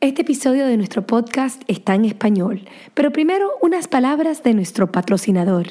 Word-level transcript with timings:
Este 0.00 0.22
episodio 0.22 0.64
de 0.68 0.76
nuestro 0.76 1.04
podcast 1.04 1.60
está 1.66 1.96
en 1.96 2.04
español, 2.04 2.68
pero 2.94 3.10
primero 3.10 3.50
unas 3.62 3.88
palabras 3.88 4.44
de 4.44 4.54
nuestro 4.54 4.92
patrocinador. 4.92 5.66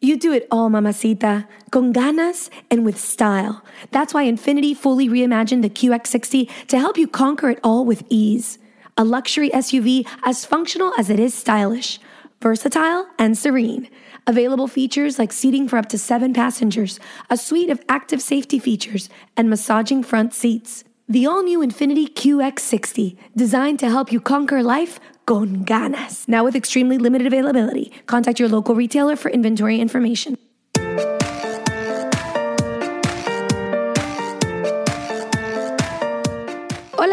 You 0.00 0.16
do 0.16 0.34
it 0.34 0.48
all, 0.50 0.68
mamacita, 0.68 1.46
con 1.70 1.92
ganas 1.92 2.50
and 2.72 2.84
with 2.84 2.96
style. 2.96 3.62
That's 3.92 4.12
why 4.12 4.24
Infinity 4.24 4.74
fully 4.74 5.08
reimagined 5.08 5.62
the 5.62 5.70
QX60 5.70 6.48
to 6.66 6.76
help 6.76 6.98
you 6.98 7.06
conquer 7.06 7.50
it 7.50 7.60
all 7.62 7.84
with 7.84 8.02
ease. 8.08 8.58
A 8.96 9.04
luxury 9.04 9.48
SUV 9.50 10.08
as 10.24 10.44
functional 10.44 10.92
as 10.98 11.08
it 11.08 11.20
is 11.20 11.32
stylish, 11.32 12.00
versatile 12.40 13.06
and 13.16 13.38
serene. 13.38 13.88
Available 14.26 14.66
features 14.66 15.20
like 15.20 15.32
seating 15.32 15.68
for 15.68 15.76
up 15.76 15.88
to 15.90 15.98
seven 15.98 16.34
passengers, 16.34 16.98
a 17.30 17.36
suite 17.36 17.70
of 17.70 17.80
active 17.88 18.20
safety 18.20 18.58
features, 18.58 19.08
and 19.36 19.48
massaging 19.48 20.02
front 20.02 20.34
seats. 20.34 20.82
The 21.12 21.26
all 21.26 21.42
new 21.42 21.60
Infinity 21.60 22.06
QX60, 22.06 23.18
designed 23.36 23.78
to 23.80 23.90
help 23.90 24.10
you 24.12 24.18
conquer 24.18 24.62
life 24.62 24.98
con 25.26 25.62
ganas. 25.62 26.26
Now 26.26 26.42
with 26.42 26.56
extremely 26.56 26.96
limited 26.96 27.26
availability. 27.26 27.92
Contact 28.06 28.40
your 28.40 28.48
local 28.48 28.74
retailer 28.74 29.14
for 29.14 29.30
inventory 29.30 29.78
information. 29.78 30.38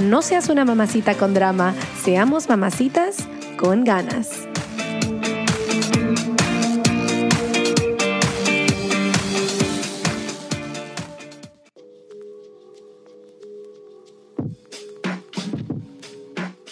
no 0.00 0.22
seas 0.22 0.48
una 0.48 0.64
mamacita 0.64 1.14
con 1.14 1.34
drama, 1.34 1.74
seamos 2.02 2.48
mamacitas 2.48 3.28
con 3.58 3.84
ganas. 3.84 4.48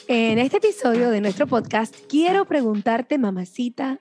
En 0.06 0.38
este 0.38 0.56
episodio 0.56 1.10
de 1.10 1.20
nuestro 1.20 1.46
podcast 1.46 1.94
quiero 2.08 2.46
preguntarte, 2.46 3.18
mamacita, 3.18 4.00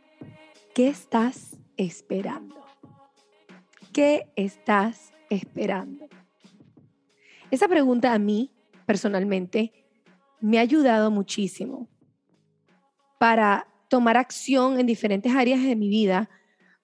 ¿qué 0.73 0.87
estás 0.87 1.57
esperando? 1.75 2.55
¿Qué 3.91 4.27
estás 4.37 5.11
esperando? 5.29 6.07
Esa 7.51 7.67
pregunta 7.67 8.13
a 8.13 8.19
mí, 8.19 8.51
personalmente, 8.87 9.73
me 10.39 10.57
ha 10.57 10.61
ayudado 10.61 11.11
muchísimo 11.11 11.89
para 13.19 13.67
tomar 13.89 14.15
acción 14.15 14.79
en 14.79 14.87
diferentes 14.87 15.35
áreas 15.35 15.61
de 15.61 15.75
mi 15.75 15.89
vida, 15.89 16.29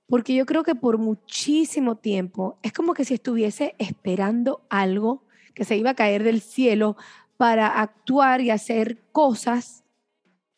porque 0.06 0.36
yo 0.36 0.46
creo 0.46 0.64
que 0.64 0.75
por 0.75 0.97
muchísimo 0.97 1.96
tiempo 1.96 2.59
es 2.62 2.74
como 2.74 2.94
que 2.94 3.06
si 3.06 3.14
estuviese 3.14 3.74
esperando 3.80 4.68
algo 4.69 5.25
que 5.56 5.64
se 5.64 5.78
iba 5.78 5.91
a 5.91 5.96
caer 5.96 6.24
del 6.24 6.41
cielo 6.41 6.97
para 7.38 7.68
actuar 7.68 8.41
y 8.41 8.50
hacer 8.50 9.02
cosas 9.12 9.85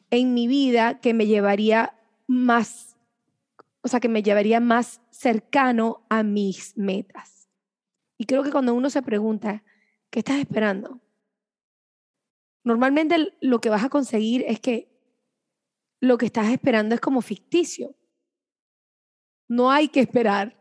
en 0.10 0.34
mi 0.34 0.48
vida 0.48 1.00
que 1.00 1.14
me 1.14 1.28
llevaría 1.28 1.96
más, 2.26 2.98
o 3.82 3.88
sea, 3.88 4.00
que 4.00 4.10
me 4.10 4.24
llevaría 4.24 4.60
más 4.60 5.00
cercano 5.12 6.06
a 6.10 6.24
mis 6.24 6.76
metas. 6.76 7.50
Y 8.18 8.26
creo 8.26 8.42
que 8.42 8.52
cuando 8.52 8.74
uno 8.74 8.90
se 8.90 9.04
pregunta, 9.04 9.64
¿qué 10.10 10.20
estás 10.20 10.40
esperando? 10.40 11.05
Normalmente 12.66 13.38
lo 13.42 13.62
que 13.62 13.70
vas 13.70 13.84
a 13.84 13.90
conseguir 13.90 14.44
es 14.48 14.60
que 14.60 14.92
lo 16.02 16.18
que 16.18 16.26
estás 16.26 16.52
esperando 16.52 16.96
es 16.96 17.00
como 17.00 17.22
ficticio. 17.22 17.96
No 19.48 19.72
hay 19.72 19.88
que 19.88 20.02
esperar. 20.02 20.58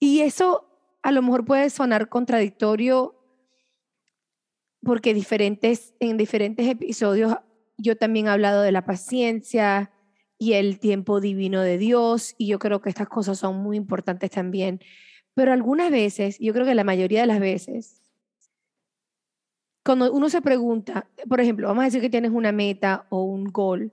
Y 0.00 0.20
eso 0.20 0.68
a 1.02 1.10
lo 1.12 1.22
mejor 1.22 1.44
puede 1.44 1.68
sonar 1.68 2.08
contradictorio 2.08 3.18
porque 4.84 5.12
diferentes, 5.12 5.94
en 6.00 6.16
diferentes 6.16 6.66
episodios 6.68 7.36
yo 7.76 7.96
también 7.96 8.26
he 8.26 8.30
hablado 8.30 8.62
de 8.62 8.72
la 8.72 8.84
paciencia 8.84 9.90
y 10.38 10.52
el 10.54 10.78
tiempo 10.78 11.20
divino 11.20 11.62
de 11.62 11.78
Dios, 11.78 12.34
y 12.36 12.48
yo 12.48 12.58
creo 12.58 12.80
que 12.80 12.90
estas 12.90 13.08
cosas 13.08 13.38
son 13.38 13.56
muy 13.62 13.76
importantes 13.76 14.30
también. 14.30 14.80
Pero 15.34 15.52
algunas 15.52 15.90
veces, 15.90 16.38
yo 16.40 16.52
creo 16.52 16.66
que 16.66 16.74
la 16.74 16.84
mayoría 16.84 17.20
de 17.20 17.28
las 17.28 17.40
veces, 17.40 18.01
cuando 19.84 20.12
uno 20.12 20.28
se 20.28 20.42
pregunta, 20.42 21.08
por 21.28 21.40
ejemplo, 21.40 21.68
vamos 21.68 21.82
a 21.82 21.86
decir 21.86 22.00
que 22.00 22.10
tienes 22.10 22.30
una 22.30 22.52
meta 22.52 23.06
o 23.08 23.22
un 23.22 23.44
gol 23.44 23.92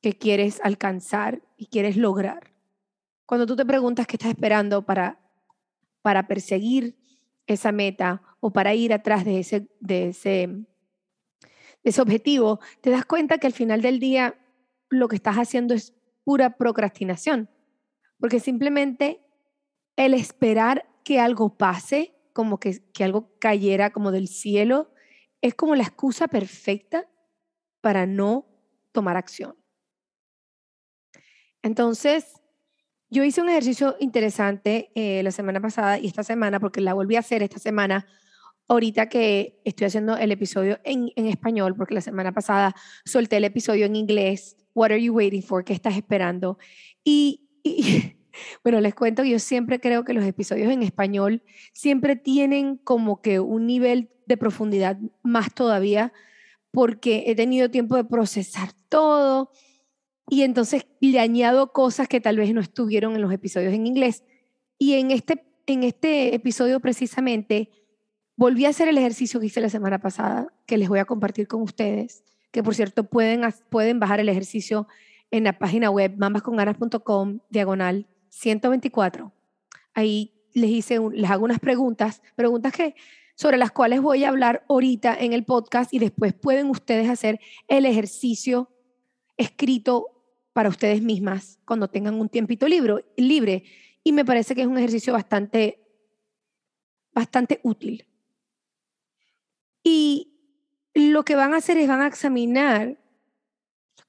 que 0.00 0.14
quieres 0.14 0.60
alcanzar 0.62 1.40
y 1.56 1.66
quieres 1.66 1.96
lograr. 1.96 2.52
Cuando 3.26 3.46
tú 3.46 3.56
te 3.56 3.64
preguntas 3.64 4.06
qué 4.06 4.16
estás 4.16 4.30
esperando 4.30 4.84
para, 4.84 5.18
para 6.02 6.26
perseguir 6.26 6.96
esa 7.46 7.72
meta 7.72 8.22
o 8.40 8.52
para 8.52 8.74
ir 8.74 8.92
atrás 8.92 9.24
de 9.24 9.38
ese, 9.38 9.68
de 9.80 10.08
ese, 10.08 10.66
ese 11.84 12.02
objetivo, 12.02 12.60
te 12.80 12.90
das 12.90 13.04
cuenta 13.04 13.38
que 13.38 13.46
al 13.46 13.52
final 13.52 13.82
del 13.82 14.00
día 14.00 14.38
lo 14.90 15.08
que 15.08 15.16
estás 15.16 15.36
haciendo 15.36 15.74
es 15.74 15.94
pura 16.24 16.56
procrastinación, 16.56 17.48
porque 18.18 18.40
simplemente 18.40 19.20
el 19.96 20.14
esperar 20.14 20.86
que 21.04 21.20
algo 21.20 21.56
pase, 21.56 22.14
como 22.32 22.58
que, 22.58 22.82
que 22.92 23.04
algo 23.04 23.30
cayera 23.38 23.90
como 23.90 24.10
del 24.10 24.28
cielo, 24.28 24.90
es 25.44 25.54
como 25.54 25.74
la 25.74 25.82
excusa 25.82 26.26
perfecta 26.26 27.06
para 27.82 28.06
no 28.06 28.46
tomar 28.92 29.18
acción. 29.18 29.54
Entonces, 31.62 32.40
yo 33.10 33.22
hice 33.24 33.42
un 33.42 33.50
ejercicio 33.50 33.94
interesante 34.00 34.90
eh, 34.94 35.22
la 35.22 35.30
semana 35.32 35.60
pasada 35.60 35.98
y 35.98 36.06
esta 36.06 36.22
semana, 36.22 36.60
porque 36.60 36.80
la 36.80 36.94
volví 36.94 37.16
a 37.16 37.18
hacer 37.18 37.42
esta 37.42 37.58
semana, 37.58 38.06
ahorita 38.68 39.10
que 39.10 39.60
estoy 39.66 39.88
haciendo 39.88 40.16
el 40.16 40.32
episodio 40.32 40.80
en, 40.82 41.12
en, 41.14 41.26
español, 41.26 41.74
porque 41.76 41.92
la 41.92 42.00
semana 42.00 42.32
pasada 42.32 42.74
solté 43.04 43.36
el 43.36 43.44
episodio 43.44 43.84
en 43.84 43.96
inglés, 43.96 44.56
What 44.72 44.92
are 44.92 45.02
you 45.02 45.12
waiting 45.12 45.42
for? 45.42 45.62
¿Qué 45.62 45.74
estás 45.74 45.94
esperando? 45.94 46.56
Y, 47.04 47.50
y 47.62 48.16
bueno, 48.64 48.80
les 48.80 48.94
cuento 48.94 49.22
que 49.22 49.28
yo 49.28 49.38
siempre 49.38 49.78
creo 49.78 50.04
que 50.04 50.14
los 50.14 50.24
episodios 50.24 50.72
en 50.72 50.82
español 50.82 51.42
siempre 51.74 52.16
tienen 52.16 52.78
como 52.78 53.20
que 53.20 53.40
un 53.40 53.66
nivel 53.66 54.13
de 54.26 54.36
profundidad 54.36 54.98
más 55.22 55.54
todavía, 55.54 56.12
porque 56.70 57.24
he 57.26 57.34
tenido 57.34 57.70
tiempo 57.70 57.96
de 57.96 58.04
procesar 58.04 58.70
todo 58.88 59.50
y 60.28 60.42
entonces 60.42 60.86
le 61.00 61.20
añado 61.20 61.72
cosas 61.72 62.08
que 62.08 62.20
tal 62.20 62.36
vez 62.36 62.52
no 62.54 62.60
estuvieron 62.60 63.14
en 63.14 63.22
los 63.22 63.32
episodios 63.32 63.72
en 63.72 63.86
inglés. 63.86 64.24
Y 64.78 64.94
en 64.94 65.10
este, 65.10 65.44
en 65.66 65.84
este 65.84 66.34
episodio 66.34 66.80
precisamente 66.80 67.70
Volví 68.36 68.64
a 68.64 68.70
hacer 68.70 68.88
el 68.88 68.98
ejercicio 68.98 69.38
que 69.38 69.46
hice 69.46 69.60
la 69.60 69.68
semana 69.68 70.00
pasada, 70.00 70.48
que 70.66 70.76
les 70.76 70.88
voy 70.88 70.98
a 70.98 71.04
compartir 71.04 71.46
con 71.46 71.62
ustedes, 71.62 72.24
que 72.50 72.64
por 72.64 72.74
cierto 72.74 73.04
pueden, 73.04 73.42
pueden 73.70 74.00
bajar 74.00 74.18
el 74.18 74.28
ejercicio 74.28 74.88
en 75.30 75.44
la 75.44 75.56
página 75.56 75.88
web 75.90 76.14
mamasconganas.com, 76.16 77.38
diagonal 77.48 78.08
124. 78.30 79.32
Ahí 79.94 80.32
les 80.52 80.70
hice, 80.70 80.98
les 81.12 81.30
hago 81.30 81.44
unas 81.44 81.60
preguntas, 81.60 82.22
preguntas 82.34 82.72
que 82.72 82.96
sobre 83.34 83.56
las 83.56 83.72
cuales 83.72 84.00
voy 84.00 84.24
a 84.24 84.28
hablar 84.28 84.64
ahorita 84.68 85.16
en 85.18 85.32
el 85.32 85.44
podcast 85.44 85.92
y 85.92 85.98
después 85.98 86.34
pueden 86.34 86.70
ustedes 86.70 87.08
hacer 87.08 87.40
el 87.68 87.86
ejercicio 87.86 88.70
escrito 89.36 90.06
para 90.52 90.68
ustedes 90.68 91.02
mismas 91.02 91.58
cuando 91.64 91.88
tengan 91.88 92.14
un 92.14 92.28
tiempito 92.28 92.68
libre, 92.68 93.04
libre. 93.16 93.64
Y 94.02 94.12
me 94.12 94.24
parece 94.24 94.54
que 94.54 94.62
es 94.62 94.66
un 94.66 94.78
ejercicio 94.78 95.12
bastante, 95.12 95.82
bastante 97.12 97.60
útil. 97.64 98.06
Y 99.82 100.32
lo 100.94 101.24
que 101.24 101.34
van 101.34 101.54
a 101.54 101.56
hacer 101.56 101.76
es 101.76 101.88
van 101.88 102.02
a 102.02 102.06
examinar 102.06 102.98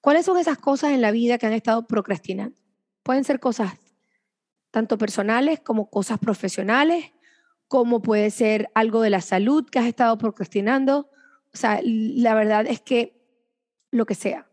¿Cuáles 0.05 0.27
son 0.27 0.37
esas 0.37 0.59
cosas 0.59 0.91
en 0.91 1.01
la 1.01 1.09
vida 1.09 1.39
que 1.39 1.47
han 1.47 1.53
estado 1.53 1.87
procrastinando? 1.87 2.55
Pueden 3.01 3.23
ser 3.23 3.39
cosas 3.39 3.73
tanto 4.69 4.99
personales 4.99 5.61
como 5.61 5.89
cosas 5.89 6.19
profesionales, 6.19 7.11
como 7.67 8.01
puede 8.01 8.29
ser 8.29 8.69
algo 8.75 9.01
de 9.01 9.09
la 9.09 9.21
salud 9.21 9.67
que 9.69 9.79
has 9.79 9.85
estado 9.85 10.17
procrastinando. 10.17 11.09
O 11.53 11.57
sea, 11.57 11.79
la 11.83 12.35
verdad 12.35 12.65
es 12.67 12.81
que 12.81 13.15
lo 13.91 14.05
que 14.05 14.15
sea, 14.15 14.47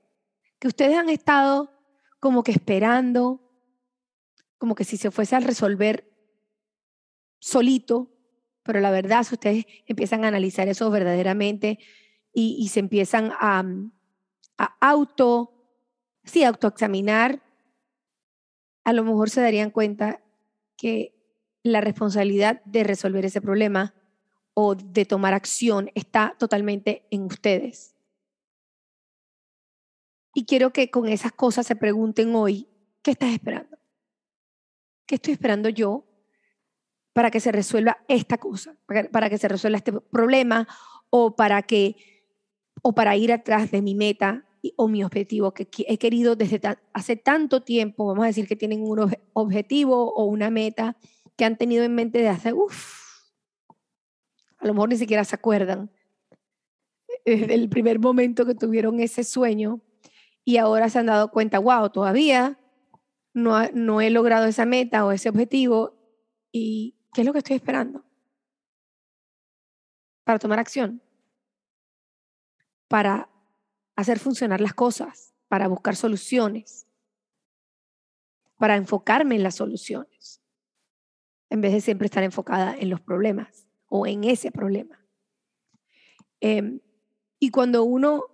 que 0.59 0.69
ustedes 0.69 0.97
han 0.97 1.11
estado 1.11 1.73
como 2.21 2.43
que 2.43 2.53
esperando, 2.53 3.41
como 4.59 4.75
que 4.75 4.85
si 4.85 4.97
se 4.97 5.11
fuese 5.11 5.35
a 5.35 5.41
resolver 5.41 6.09
solito, 7.41 8.13
pero 8.63 8.81
la 8.81 8.93
verdad, 8.93 9.25
si 9.25 9.35
ustedes 9.35 9.67
empiezan 9.87 10.25
a 10.25 10.29
analizar 10.29 10.69
eso 10.69 10.89
verdaderamente 10.91 11.81
y, 12.33 12.69
se 12.69 12.81
empiezan 12.81 13.33
a, 13.33 13.65
a 14.57 14.77
auto, 14.81 15.53
sí, 16.23 16.45
autoexaminar, 16.45 17.43
a 18.85 18.93
lo 18.93 19.03
mejor 19.03 19.29
se 19.29 19.41
darían 19.41 19.71
cuenta 19.71 20.23
que 20.77 21.22
la 21.63 21.81
responsabilidad 21.81 22.63
de 22.65 22.85
resolver 22.85 23.25
ese 23.25 23.41
problema 23.41 23.95
o 24.55 24.75
de 24.75 25.05
tomar 25.05 25.35
acción 25.35 25.91
está 25.95 26.37
totalmente 26.39 27.07
en 27.11 27.23
ustedes. 27.23 27.95
Y 30.35 30.45
quiero 30.45 30.73
que 30.73 30.91
con 30.91 31.09
esas 31.09 31.33
cosas 31.33 31.67
se 31.67 31.77
pregunten 31.77 32.35
hoy, 32.35 32.69
¿qué 33.03 33.13
estás 33.13 33.33
esperando? 33.33 33.79
¿Qué 35.07 35.17
estoy 35.17 35.35
esperando 35.35 35.69
yo 35.69 36.07
para 37.13 37.31
que 37.31 37.41
se 37.41 37.53
resuelva 37.53 37.99
esta 38.09 38.39
cosa, 38.39 38.75
para 39.11 39.29
que 39.29 39.39
se 39.39 39.49
resuelva 39.49 39.77
este 39.77 39.93
problema 39.93 40.67
o 41.11 41.37
para 41.37 41.63
que 41.63 41.97
o 42.81 42.95
para 42.95 43.17
ir 43.17 43.33
atrás 43.33 43.71
de 43.71 43.83
mi 43.83 43.95
meta 43.95 44.47
o 44.77 44.89
mi 44.89 45.05
objetivo 45.05 45.53
que 45.53 45.69
he 45.87 45.99
querido 45.99 46.37
desde 46.37 46.61
hace 46.93 47.17
tanto 47.17 47.63
tiempo, 47.63 48.07
vamos 48.07 48.25
a 48.25 48.29
decir 48.29 48.47
que 48.47 48.57
tienen 48.57 48.83
un 48.83 49.13
objetivo 49.35 50.13
o 50.15 50.25
una 50.25 50.51
meta 50.51 50.97
que 51.37 51.45
han 51.45 51.57
tenido 51.57 51.85
en 51.85 51.95
mente 51.95 52.19
de 52.19 52.29
hace, 52.29 52.53
uff, 52.53 53.03
a 54.59 54.67
lo 54.67 54.75
mejor 54.75 54.91
ni 54.91 54.97
siquiera 54.97 55.25
se 55.25 55.35
acuerdan 55.35 55.91
desde 57.25 57.55
el 57.55 57.69
primer 57.69 57.99
momento 57.99 58.47
que 58.47 58.55
tuvieron 58.55 59.01
ese 59.01 59.25
sueño 59.25 59.81
y 60.45 60.57
ahora 60.57 60.89
se 60.89 60.99
han 60.99 61.07
dado 61.07 61.31
cuenta, 61.31 61.59
wow, 61.59 61.91
todavía 61.91 62.59
no, 63.33 63.69
no 63.73 64.01
he 64.01 64.11
logrado 64.11 64.47
esa 64.47 64.67
meta 64.67 65.05
o 65.05 65.13
ese 65.13 65.29
objetivo 65.29 65.99
y 66.51 66.97
¿qué 67.13 67.23
es 67.23 67.27
lo 67.27 67.33
que 67.33 67.39
estoy 67.39 67.57
esperando? 67.57 68.05
Para 70.25 70.39
tomar 70.39 70.59
acción, 70.59 71.03
para 72.89 73.31
hacer 73.97 74.19
funcionar 74.19 74.61
las 74.61 74.75
cosas, 74.75 75.35
para 75.49 75.69
buscar 75.69 75.97
soluciones, 75.97 76.87
para 78.59 78.77
enfocarme 78.77 79.35
en 79.37 79.43
las 79.43 79.57
soluciones, 79.57 80.42
en 81.53 81.61
vez 81.61 81.73
de 81.73 81.83
siempre 81.83 82.07
estar 82.07 82.25
enfocada 82.25 82.75
en 82.79 82.89
los 82.89 83.01
problemas 83.01 83.69
o 83.87 84.07
en 84.07 84.25
ese 84.25 84.51
problema. 84.51 84.99
Em, 86.41 86.81
y 87.39 87.51
cuando 87.51 87.85
uno 87.85 88.25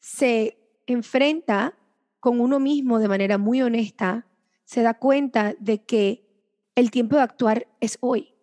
se 0.00 0.58
enfrenta 0.86 1.76
con 2.20 2.40
uno 2.40 2.58
mismo 2.58 2.98
de 2.98 3.08
manera 3.08 3.36
muy 3.36 3.60
honesta, 3.60 4.26
se 4.64 4.80
da 4.80 4.94
cuenta 4.94 5.54
de 5.58 5.84
que 5.84 6.26
el 6.74 6.90
tiempo 6.90 7.16
de 7.16 7.22
actuar 7.22 7.68
es 7.80 7.98
hoy. 8.00 8.34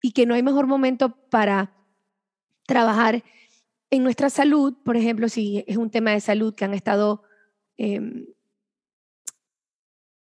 Y 0.00 0.12
que 0.12 0.24
no 0.24 0.32
hay 0.32 0.42
mejor 0.42 0.66
momento 0.66 1.10
para 1.28 1.76
trabajar 2.66 3.22
en 3.90 4.02
nuestra 4.02 4.30
salud, 4.30 4.74
por 4.82 4.96
ejemplo, 4.96 5.28
si 5.28 5.62
es 5.66 5.76
un 5.76 5.90
tema 5.90 6.12
de 6.12 6.20
salud 6.20 6.54
que 6.54 6.64
han 6.64 6.72
estado 6.72 7.22
em, 7.76 8.26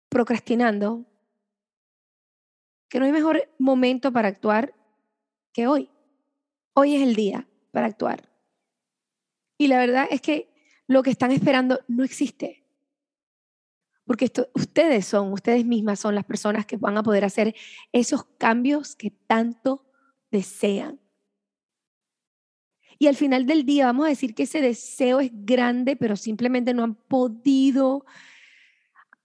procrastinando, 0.09 1.07
que 2.95 3.01
no 3.01 3.07
hay 3.07 3.13
mejor 3.13 3.53
momento 3.59 4.13
para 4.13 4.29
actuar 4.29 4.73
que 5.53 5.67
hoy. 5.67 5.91
Hoy 6.75 6.95
es 6.95 7.03
el 7.03 7.17
día 7.17 7.49
para 7.73 7.89
actuar. 7.89 8.31
Y 9.59 9.67
la 9.67 9.79
verdad 9.79 10.07
es 10.13 10.21
que 10.21 10.55
lo 10.87 11.03
que 11.03 11.11
están 11.11 11.33
esperando 11.33 11.81
no 11.89 12.05
existe. 12.05 12.65
Porque 14.05 14.31
ustedes 14.55 15.07
son, 15.07 15.33
ustedes 15.33 15.65
mismas 15.65 15.99
son 15.99 16.15
las 16.15 16.25
personas 16.25 16.67
que 16.67 16.77
van 16.77 16.97
a 16.97 17.03
poder 17.03 17.25
hacer 17.25 17.57
esos 17.91 18.27
cambios 18.39 18.95
que 18.95 19.11
tanto 19.11 19.85
desean. 20.31 21.01
Y 23.01 23.09
al 23.09 23.17
final 23.17 23.45
del 23.45 23.67
día 23.67 23.87
vamos 23.87 24.07
a 24.07 24.11
decir 24.11 24.37
que 24.37 24.45
ese 24.45 24.61
deseo 24.61 25.19
es 25.19 25.33
grande, 25.33 25.97
pero 25.97 26.15
simplemente 26.15 26.73
no 26.73 26.85
han 26.85 26.95
podido 26.95 28.07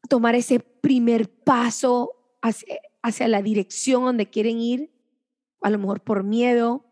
tomar 0.10 0.33
ese 0.33 0.60
primer 0.60 1.30
paso 1.30 2.16
hacia, 2.42 2.80
la 3.01 3.42
dirección 3.42 4.04
donde 4.04 4.30
quieren 4.30 4.60
ir, 4.60 4.92
a 5.62 5.69
lo 5.69 5.80
mejor 5.80 6.01
por 6.01 6.24
miedo. 6.24 6.86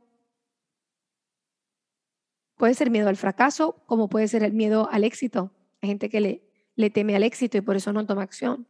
Puede 2.56 2.74
ser 2.74 2.90
miedo 2.90 3.10
al 3.10 3.18
fracaso, 3.18 3.84
como 3.86 4.10
puede 4.10 4.28
ser 4.28 4.44
el 4.44 4.54
miedo 4.54 4.90
al 4.92 5.04
éxito. 5.04 5.52
Hay 5.82 5.90
gente 5.90 6.10
que 6.10 6.22
le, 6.22 6.44
le 6.76 6.90
teme 6.90 7.16
al 7.16 7.24
éxito 7.24 7.58
y 7.58 7.62
por 7.62 7.76
eso 7.76 7.94
no 7.94 8.06
toma 8.06 8.24
acción. 8.24 8.68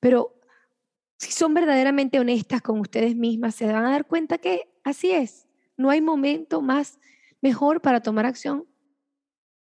Pero 0.00 0.40
si 1.18 1.32
son 1.32 1.54
verdaderamente 1.54 2.20
honestas 2.20 2.62
con 2.62 2.80
ustedes 2.80 3.16
mismas, 3.16 3.54
se 3.54 3.66
van 3.66 3.84
a 3.84 3.90
dar 3.90 4.06
cuenta 4.06 4.38
que 4.38 4.70
así 4.84 5.10
es. 5.10 5.48
No 5.76 5.90
hay 5.90 6.00
momento 6.00 6.62
más 6.62 6.98
mejor 7.40 7.80
para 7.80 8.00
tomar 8.00 8.26
acción, 8.26 8.66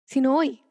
sino 0.04 0.36
hoy. 0.36 0.62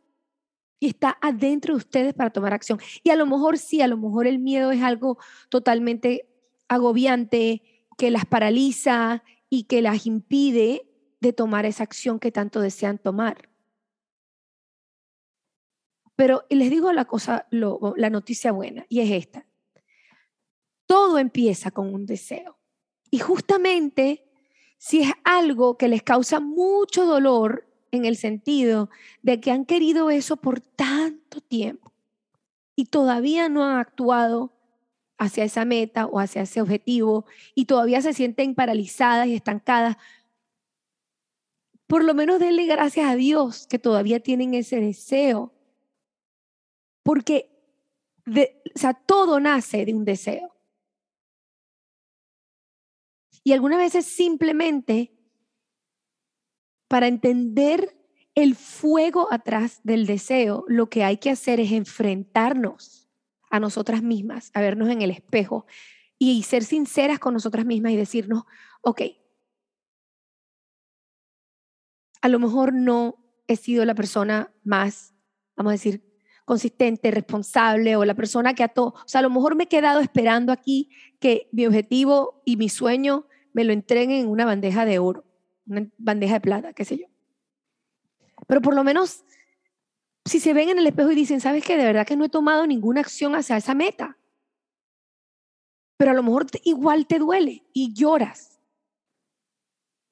Y 0.80 0.88
está 0.88 1.18
adentro 1.22 1.74
de 1.74 1.80
ustedes 1.80 2.14
para 2.14 2.30
tomar 2.30 2.54
acción. 2.54 2.80
Y 3.04 3.10
a 3.10 3.16
lo 3.16 3.26
mejor 3.26 3.58
sí, 3.58 3.82
a 3.82 3.88
lo 3.88 3.98
mejor 3.98 4.28
el 4.28 4.40
miedo 4.40 4.72
es 4.72 4.84
algo 4.84 5.18
totalmente 5.50 6.30
agobiante, 6.68 7.64
que 7.98 8.12
las 8.12 8.26
paraliza 8.26 9.24
y 9.50 9.64
que 9.64 9.82
las 9.82 10.06
impide 10.06 10.88
de 11.20 11.34
tomar 11.34 11.66
esa 11.66 11.84
acción 11.84 12.20
que 12.20 12.32
tanto 12.32 12.62
desean 12.62 13.00
tomar. 13.00 13.50
Pero 16.16 16.46
les 16.50 16.70
digo 16.70 16.94
la 16.94 17.06
cosa, 17.06 17.48
la 17.52 18.10
noticia 18.10 18.52
buena, 18.52 18.86
y 18.90 19.02
es 19.02 19.12
esta. 19.12 19.48
Todo 20.86 21.20
empieza 21.20 21.72
con 21.72 21.94
un 21.94 22.06
deseo. 22.06 22.58
Y 23.10 23.20
justamente 23.20 24.26
si 24.78 25.02
es 25.02 25.12
algo 25.24 25.78
que 25.78 25.88
les 25.88 26.04
causa 26.04 26.40
mucho 26.40 27.06
dolor 27.06 27.67
en 27.92 28.06
el 28.06 28.18
sentido 28.18 28.90
de 29.22 29.40
que 29.40 29.52
han 29.52 29.66
querido 29.66 30.10
eso 30.10 30.38
por 30.38 30.60
tanto 30.60 31.42
tiempo 31.42 31.94
y 32.76 32.86
todavía 32.86 33.50
no 33.50 33.64
han 33.64 33.78
actuado 33.78 34.54
hacia 35.18 35.44
esa 35.44 35.66
meta 35.66 36.06
o 36.06 36.20
hacia 36.20 36.44
ese 36.44 36.62
objetivo 36.62 37.26
y 37.56 37.66
todavía 37.66 38.02
se 38.02 38.14
sienten 38.14 38.56
paralizadas 38.56 39.28
y 39.28 39.36
estancadas, 39.36 39.98
por 41.88 42.04
lo 42.04 42.14
menos 42.14 42.40
denle 42.40 42.66
gracias 42.66 43.10
a 43.10 43.16
Dios 43.16 43.66
que 43.68 43.80
todavía 43.80 44.20
tienen 44.20 44.54
ese 44.54 44.80
deseo. 44.80 45.54
Porque 47.02 47.50
o 48.28 48.80
sea, 48.80 48.94
todo 48.94 49.40
nace 49.40 49.86
de 49.86 49.94
un 49.94 50.04
deseo. 50.04 50.54
Y 53.44 53.54
algunas 53.54 53.80
veces 53.80 54.06
simplemente 54.06 55.17
para 56.88 57.08
entender 57.08 57.96
el 58.36 58.56
fuego 58.56 59.28
atrás 59.32 59.82
del 59.84 60.06
deseo, 60.06 60.64
lo 60.68 60.90
que 60.90 61.04
hay 61.04 61.18
que 61.18 61.32
hacer 61.32 61.60
es 61.60 61.72
enfrentarnos 61.72 63.10
a 63.50 63.60
nosotras 63.60 64.04
mismas, 64.04 64.52
a 64.54 64.62
vernos 64.62 64.90
en 64.90 65.02
el 65.02 65.12
espejo 65.12 65.66
y 66.20 66.44
ser 66.44 66.64
sinceras 66.64 67.20
con 67.20 67.34
nosotras 67.34 67.66
mismas 67.66 67.94
y 67.94 67.98
decirnos, 67.98 68.44
ok, 68.82 69.02
a 72.22 72.30
lo 72.30 72.40
mejor 72.40 72.74
no 72.74 73.16
he 73.48 73.56
sido 73.56 73.86
la 73.86 73.96
persona 73.96 74.54
más, 74.64 75.14
vamos 75.56 75.72
a 75.72 75.74
decir, 75.74 76.04
consistente, 76.46 77.12
responsable 77.12 77.96
o 77.96 78.06
la 78.06 78.16
persona 78.16 78.54
que 78.54 78.64
a 78.64 78.70
todo, 78.70 78.88
o 78.88 79.08
sea, 79.08 79.20
a 79.20 79.22
lo 79.22 79.30
mejor 79.30 79.56
me 79.56 79.66
he 79.66 79.68
quedado 79.68 80.00
esperando 80.00 80.52
aquí 80.52 80.90
que 81.20 81.50
mi 81.52 81.66
objetivo 81.66 82.42
y 82.46 82.58
mi 82.58 82.70
sueño 82.70 83.28
me 83.54 83.64
lo 83.64 83.74
entreguen 83.74 84.12
en 84.12 84.28
una 84.28 84.46
bandeja 84.46 84.86
de 84.86 85.00
oro, 85.00 85.26
una 85.68 85.88
bandeja 85.98 86.36
de 86.36 86.42
plata, 86.42 86.74
qué 86.74 86.86
sé 86.86 86.98
yo. 86.98 87.08
Pero 88.48 88.62
por 88.62 88.76
lo 88.76 88.84
menos, 88.84 89.24
si 90.26 90.40
se 90.40 90.54
ven 90.54 90.70
en 90.70 90.80
el 90.80 90.88
espejo 90.88 91.12
y 91.12 91.16
dicen, 91.16 91.42
¿sabes 91.42 91.64
qué? 91.64 91.78
De 91.78 91.86
verdad 91.86 92.06
que 92.06 92.16
no 92.16 92.26
he 92.26 92.30
tomado 92.30 92.66
ninguna 92.66 93.02
acción 93.02 93.36
hacia 93.36 93.58
esa 93.58 93.74
meta. 93.74 94.18
Pero 95.98 96.12
a 96.12 96.14
lo 96.14 96.24
mejor 96.24 96.48
igual 96.64 97.08
te 97.08 97.20
duele 97.20 97.66
y 97.74 97.94
lloras. 97.94 98.60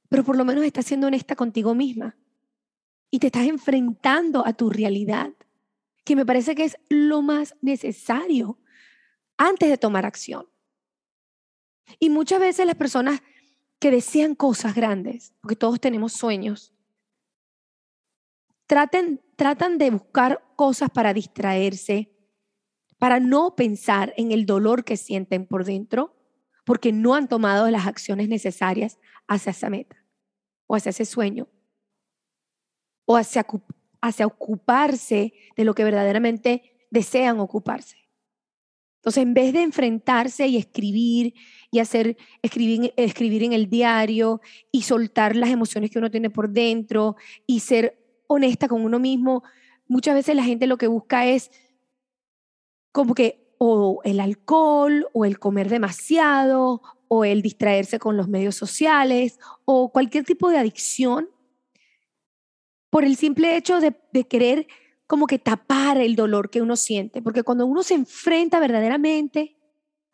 Pero 0.09 0.23
por 0.23 0.37
lo 0.37 0.45
menos 0.45 0.63
estás 0.63 0.85
siendo 0.85 1.07
honesta 1.07 1.35
contigo 1.35 1.75
misma. 1.75 2.17
Y 3.11 3.19
te 3.19 3.27
estás 3.27 3.47
enfrentando 3.47 4.45
a 4.45 4.53
tu 4.53 4.69
realidad, 4.69 5.31
que 6.03 6.15
me 6.15 6.25
parece 6.25 6.55
que 6.55 6.65
es 6.65 6.77
lo 6.89 7.21
más 7.21 7.55
necesario 7.61 8.59
antes 9.37 9.69
de 9.69 9.77
tomar 9.77 10.05
acción. 10.05 10.47
Y 11.99 12.09
muchas 12.09 12.39
veces 12.39 12.65
las 12.65 12.75
personas 12.75 13.21
que 13.85 13.91
desean 13.91 14.33
cosas 14.33 14.73
grandes, 14.73 15.35
porque 15.41 15.55
todos 15.55 15.79
tenemos 15.79 16.13
sueños, 16.13 16.73
tratan 18.65 19.77
de 19.77 19.91
buscar 19.91 20.43
cosas 20.55 20.89
para 20.89 21.13
distraerse, 21.13 22.11
para 22.97 23.19
no 23.19 23.55
pensar 23.55 24.11
en 24.17 24.31
el 24.31 24.47
dolor 24.47 24.85
que 24.85 24.97
sienten 24.97 25.45
por 25.45 25.65
dentro, 25.65 26.15
porque 26.65 26.91
no 26.91 27.13
han 27.13 27.27
tomado 27.27 27.69
las 27.69 27.85
acciones 27.85 28.27
necesarias 28.27 28.97
hacia 29.27 29.51
esa 29.51 29.69
meta 29.69 30.03
o 30.65 30.75
hacia 30.75 30.89
ese 30.89 31.05
sueño 31.05 31.47
o 33.05 33.17
hacia 33.17 33.45
ocuparse 34.25 35.31
de 35.55 35.63
lo 35.63 35.75
que 35.75 35.83
verdaderamente 35.83 36.87
desean 36.89 37.39
ocuparse. 37.39 38.04
Entonces, 39.05 39.21
en 39.21 39.35
vez 39.35 39.53
de 39.53 39.61
enfrentarse 39.61 40.47
y 40.47 40.57
escribir 40.57 41.35
y 41.69 41.77
hacer, 41.77 42.17
escribir, 42.41 42.91
escribir 42.97 43.43
en 43.43 43.53
el 43.53 43.69
diario 43.69 44.41
y 44.71 44.81
soltar 44.81 45.35
las 45.35 45.51
emociones 45.51 45.91
que 45.91 45.99
uno 45.99 46.09
tiene 46.09 46.31
por 46.31 46.49
dentro 46.49 47.15
y 47.45 47.59
ser 47.59 48.03
honesta 48.25 48.67
con 48.67 48.83
uno 48.83 48.97
mismo, 48.97 49.43
muchas 49.87 50.15
veces 50.15 50.35
la 50.35 50.43
gente 50.43 50.65
lo 50.65 50.79
que 50.79 50.87
busca 50.87 51.27
es 51.27 51.51
como 52.91 53.13
que 53.13 53.53
o 53.59 54.01
el 54.05 54.19
alcohol 54.19 55.07
o 55.13 55.23
el 55.23 55.37
comer 55.37 55.69
demasiado 55.69 56.81
o 57.07 57.25
el 57.25 57.43
distraerse 57.43 57.99
con 57.99 58.17
los 58.17 58.27
medios 58.27 58.55
sociales 58.55 59.37
o 59.65 59.91
cualquier 59.91 60.23
tipo 60.23 60.49
de 60.49 60.57
adicción 60.57 61.29
por 62.89 63.03
el 63.03 63.17
simple 63.17 63.55
hecho 63.55 63.79
de, 63.79 63.93
querer 64.27 64.65
como 65.07 65.27
que 65.27 65.39
tapar 65.39 65.97
el 65.97 66.15
dolor 66.15 66.49
que 66.49 66.61
uno 66.61 66.75
siente. 66.75 67.21
Porque 67.21 67.43
cuando 67.43 67.65
uno 67.65 67.83
se 67.83 67.93
enfrenta 67.93 68.59
verdaderamente 68.59 69.55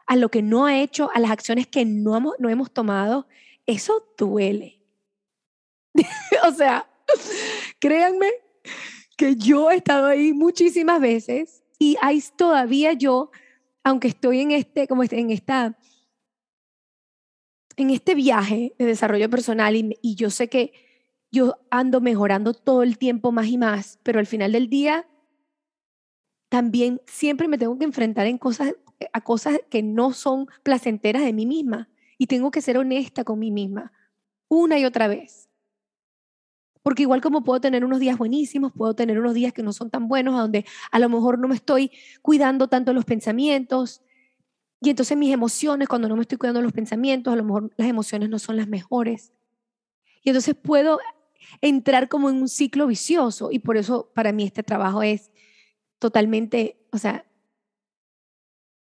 a 0.05 0.15
lo 0.15 0.29
que 0.29 0.41
no 0.41 0.65
ha 0.65 0.79
hecho, 0.79 1.09
a 1.13 1.19
las 1.19 1.31
acciones 1.31 1.67
que 1.67 1.85
no 1.85 2.15
hemos, 2.17 2.35
no 2.39 2.49
hemos 2.49 2.71
tomado, 2.71 3.27
eso 3.65 4.13
duele. 4.17 4.81
o 6.47 6.51
sea, 6.51 6.89
créanme 7.79 8.29
que 9.15 9.35
yo 9.35 9.71
he 9.71 9.75
estado 9.75 10.07
ahí 10.07 10.33
muchísimas 10.33 10.99
veces 10.99 11.63
y 11.79 11.97
hay 12.01 12.21
todavía 12.35 12.93
yo, 12.93 13.31
aunque 13.83 14.09
estoy 14.09 14.41
en 14.41 14.51
este, 14.51 14.87
como 14.87 15.03
en 15.03 15.31
esta, 15.31 15.77
en 17.77 17.89
este 17.89 18.15
viaje 18.15 18.75
de 18.77 18.85
desarrollo 18.85 19.29
personal 19.29 19.75
y, 19.75 19.97
y 20.01 20.15
yo 20.15 20.29
sé 20.29 20.49
que 20.49 20.90
yo 21.31 21.57
ando 21.69 22.01
mejorando 22.01 22.53
todo 22.53 22.83
el 22.83 22.97
tiempo 22.97 23.31
más 23.31 23.47
y 23.47 23.57
más, 23.57 23.99
pero 24.03 24.19
al 24.19 24.27
final 24.27 24.51
del 24.51 24.69
día 24.69 25.07
también 26.49 27.01
siempre 27.07 27.47
me 27.47 27.57
tengo 27.57 27.77
que 27.77 27.85
enfrentar 27.85 28.27
en 28.27 28.37
cosas, 28.37 28.73
a 29.13 29.21
cosas 29.21 29.59
que 29.69 29.81
no 29.81 30.11
son 30.11 30.47
placenteras 30.63 31.23
de 31.23 31.31
mí 31.31 31.45
misma 31.45 31.89
y 32.17 32.27
tengo 32.27 32.51
que 32.51 32.61
ser 32.61 32.77
honesta 32.77 33.23
con 33.23 33.39
mí 33.39 33.51
misma 33.51 33.93
una 34.49 34.77
y 34.77 34.83
otra 34.83 35.07
vez. 35.07 35.49
Porque 36.83 37.03
igual 37.03 37.21
como 37.21 37.43
puedo 37.43 37.61
tener 37.61 37.85
unos 37.85 37.99
días 37.99 38.17
buenísimos, 38.17 38.73
puedo 38.73 38.93
tener 38.95 39.17
unos 39.17 39.33
días 39.33 39.53
que 39.53 39.63
no 39.63 39.71
son 39.71 39.89
tan 39.89 40.09
buenos, 40.09 40.35
a 40.35 40.41
donde 40.41 40.65
a 40.91 40.99
lo 40.99 41.07
mejor 41.07 41.39
no 41.39 41.47
me 41.47 41.55
estoy 41.55 41.91
cuidando 42.21 42.67
tanto 42.67 42.91
los 42.91 43.05
pensamientos. 43.05 44.01
Y 44.81 44.89
entonces 44.89 45.15
mis 45.15 45.31
emociones, 45.31 45.87
cuando 45.87 46.09
no 46.09 46.15
me 46.15 46.23
estoy 46.23 46.37
cuidando 46.37 46.61
los 46.61 46.73
pensamientos, 46.73 47.31
a 47.31 47.37
lo 47.37 47.43
mejor 47.45 47.71
las 47.77 47.87
emociones 47.87 48.29
no 48.29 48.39
son 48.39 48.57
las 48.57 48.67
mejores. 48.67 49.31
Y 50.23 50.29
entonces 50.29 50.55
puedo 50.55 50.99
entrar 51.61 52.09
como 52.09 52.29
en 52.29 52.37
un 52.37 52.49
ciclo 52.49 52.87
vicioso. 52.87 53.51
Y 53.51 53.59
por 53.59 53.77
eso 53.77 54.11
para 54.13 54.31
mí 54.31 54.43
este 54.43 54.63
trabajo 54.63 55.03
es 55.03 55.31
totalmente, 55.99 56.77
o 56.91 56.97
sea, 56.97 57.25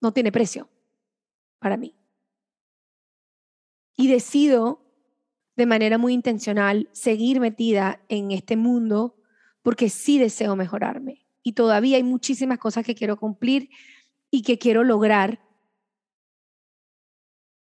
no 0.02 0.14
tiene 0.14 0.32
precio 0.32 0.70
para 1.60 1.78
mí. 1.78 1.96
Y 3.96 4.08
decido 4.08 4.82
de 5.56 5.66
manera 5.66 5.98
muy 5.98 6.14
intencional 6.14 6.90
seguir 6.92 7.40
metida 7.40 8.02
en 8.10 8.32
este 8.32 8.58
mundo 8.58 9.16
porque 9.62 9.90
sí 9.90 10.20
deseo 10.20 10.56
mejorarme. 10.56 11.26
Y 11.44 11.54
todavía 11.54 11.98
hay 11.98 12.04
muchísimas 12.04 12.60
cosas 12.60 12.86
que 12.86 12.96
quiero 12.96 13.18
cumplir 13.18 13.70
y 14.32 14.42
que 14.42 14.58
quiero 14.58 14.84
lograr 14.84 15.40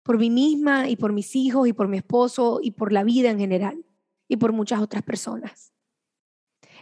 por 0.02 0.18
mí 0.18 0.30
misma 0.30 0.88
y 0.88 0.96
por 0.96 1.12
mis 1.12 1.36
hijos 1.36 1.68
y 1.68 1.72
por 1.72 1.88
mi 1.88 1.98
esposo 1.98 2.60
y 2.62 2.72
por 2.72 2.92
la 2.92 3.04
vida 3.04 3.30
en 3.30 3.38
general 3.38 3.84
y 4.32 4.36
por 4.38 4.54
muchas 4.54 4.80
otras 4.80 5.02
personas. 5.02 5.74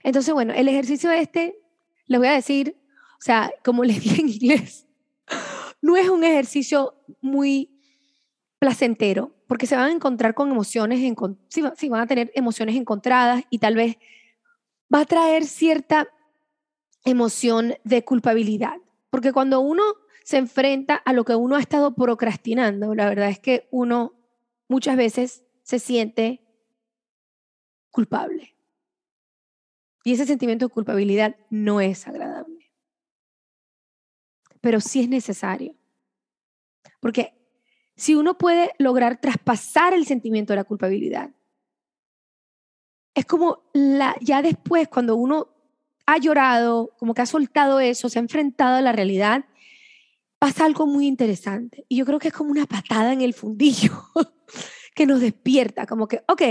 Entonces, 0.05 0.33
bueno, 0.33 0.53
el 0.55 0.69
ejercicio 0.69 1.11
este, 1.11 1.59
les 2.07 2.21
voy 2.21 2.29
a 2.29 2.35
decir, 2.35 2.77
o 3.19 3.23
sea, 3.23 3.51
como 3.65 3.83
les 3.91 4.01
dije 4.01 4.21
en 4.21 4.29
inglés, 4.29 4.87
no 5.83 5.97
es 5.97 6.09
un 6.09 6.23
ejercicio 6.23 6.95
muy 7.21 7.77
placentero, 8.61 9.35
porque 9.49 9.67
se 9.67 9.75
van 9.75 9.91
a 9.91 9.93
encontrar 9.93 10.35
con 10.35 10.49
emociones, 10.49 11.01
sí, 11.49 11.89
van 11.89 12.01
a 12.01 12.07
tener 12.07 12.31
emociones 12.37 12.77
encontradas 12.77 13.43
y 13.51 13.59
tal 13.59 13.75
vez 13.75 13.97
va 14.95 15.01
a 15.01 15.07
traer 15.07 15.45
cierta 15.45 16.07
emoción 17.05 17.75
de 17.83 18.05
culpabilidad, 18.05 18.77
porque 19.11 19.33
cuando 19.33 19.59
uno 19.59 19.83
se 20.23 20.37
enfrenta 20.37 20.95
a 20.95 21.13
lo 21.13 21.25
que 21.25 21.35
uno 21.35 21.57
ha 21.57 21.61
estado 21.61 21.97
procrastinando, 21.97 22.95
la 22.95 23.09
verdad 23.09 23.29
es 23.29 23.41
que 23.41 23.67
uno 23.73 24.15
muchas 24.69 24.97
veces 24.97 25.43
se 25.65 25.81
siente 25.81 26.45
culpable. 27.91 28.55
Y 30.05 30.13
ese 30.13 30.27
sentimiento 30.27 30.67
de 30.67 30.73
culpabilidad 30.73 31.37
no 31.51 31.81
es 31.81 32.07
agradable. 32.07 32.71
Pero 34.61 34.81
sí 34.81 35.01
es 35.01 35.09
necesario. 35.09 35.75
Porque 37.01 37.35
si 37.97 38.15
uno 38.15 38.39
puede 38.39 38.73
lograr 38.79 39.21
traspasar 39.21 39.95
el 39.95 40.07
sentimiento 40.07 40.53
de 40.53 40.59
la 40.59 40.65
culpabilidad, 40.65 41.31
es 43.15 43.27
como 43.27 43.65
la, 43.73 44.17
ya 44.21 44.41
después, 44.41 44.89
cuando 44.89 45.17
uno 45.17 45.49
ha 46.07 46.19
llorado, 46.19 46.95
como 46.99 47.15
que 47.15 47.23
ha 47.23 47.27
soltado 47.27 47.81
eso, 47.81 48.09
se 48.09 48.19
ha 48.19 48.23
enfrentado 48.23 48.77
a 48.77 48.83
la 48.83 48.93
realidad, 48.93 49.45
pasa 50.39 50.65
algo 50.65 50.87
muy 50.87 51.07
interesante. 51.07 51.85
Y 51.89 51.97
yo 51.97 52.07
creo 52.07 52.19
que 52.19 52.29
es 52.29 52.35
como 52.35 52.51
una 52.51 52.67
patada 52.67 53.13
en 53.13 53.21
el 53.21 53.35
fundillo 53.35 53.93
que 54.95 55.07
nos 55.07 55.21
despierta, 55.21 55.87
como 55.87 56.09
que, 56.09 56.23
ok, 56.27 56.43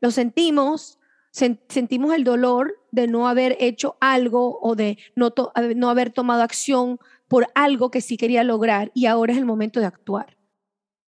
lo 0.00 0.10
sentimos, 0.10 0.98
sentimos 1.30 2.14
el 2.14 2.24
dolor 2.24 2.74
de 2.90 3.06
no 3.06 3.28
haber 3.28 3.56
hecho 3.60 3.96
algo 4.00 4.58
o 4.60 4.74
de 4.74 4.98
no, 5.14 5.32
no 5.74 5.90
haber 5.90 6.10
tomado 6.10 6.42
acción 6.42 6.98
por 7.28 7.48
algo 7.54 7.90
que 7.90 8.00
sí 8.00 8.16
quería 8.16 8.44
lograr 8.44 8.90
y 8.94 9.06
ahora 9.06 9.32
es 9.32 9.38
el 9.38 9.44
momento 9.44 9.80
de 9.80 9.86
actuar. 9.86 10.36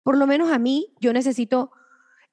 Por 0.03 0.17
lo 0.17 0.27
menos 0.27 0.51
a 0.51 0.59
mí, 0.59 0.93
yo 0.99 1.13
necesito 1.13 1.71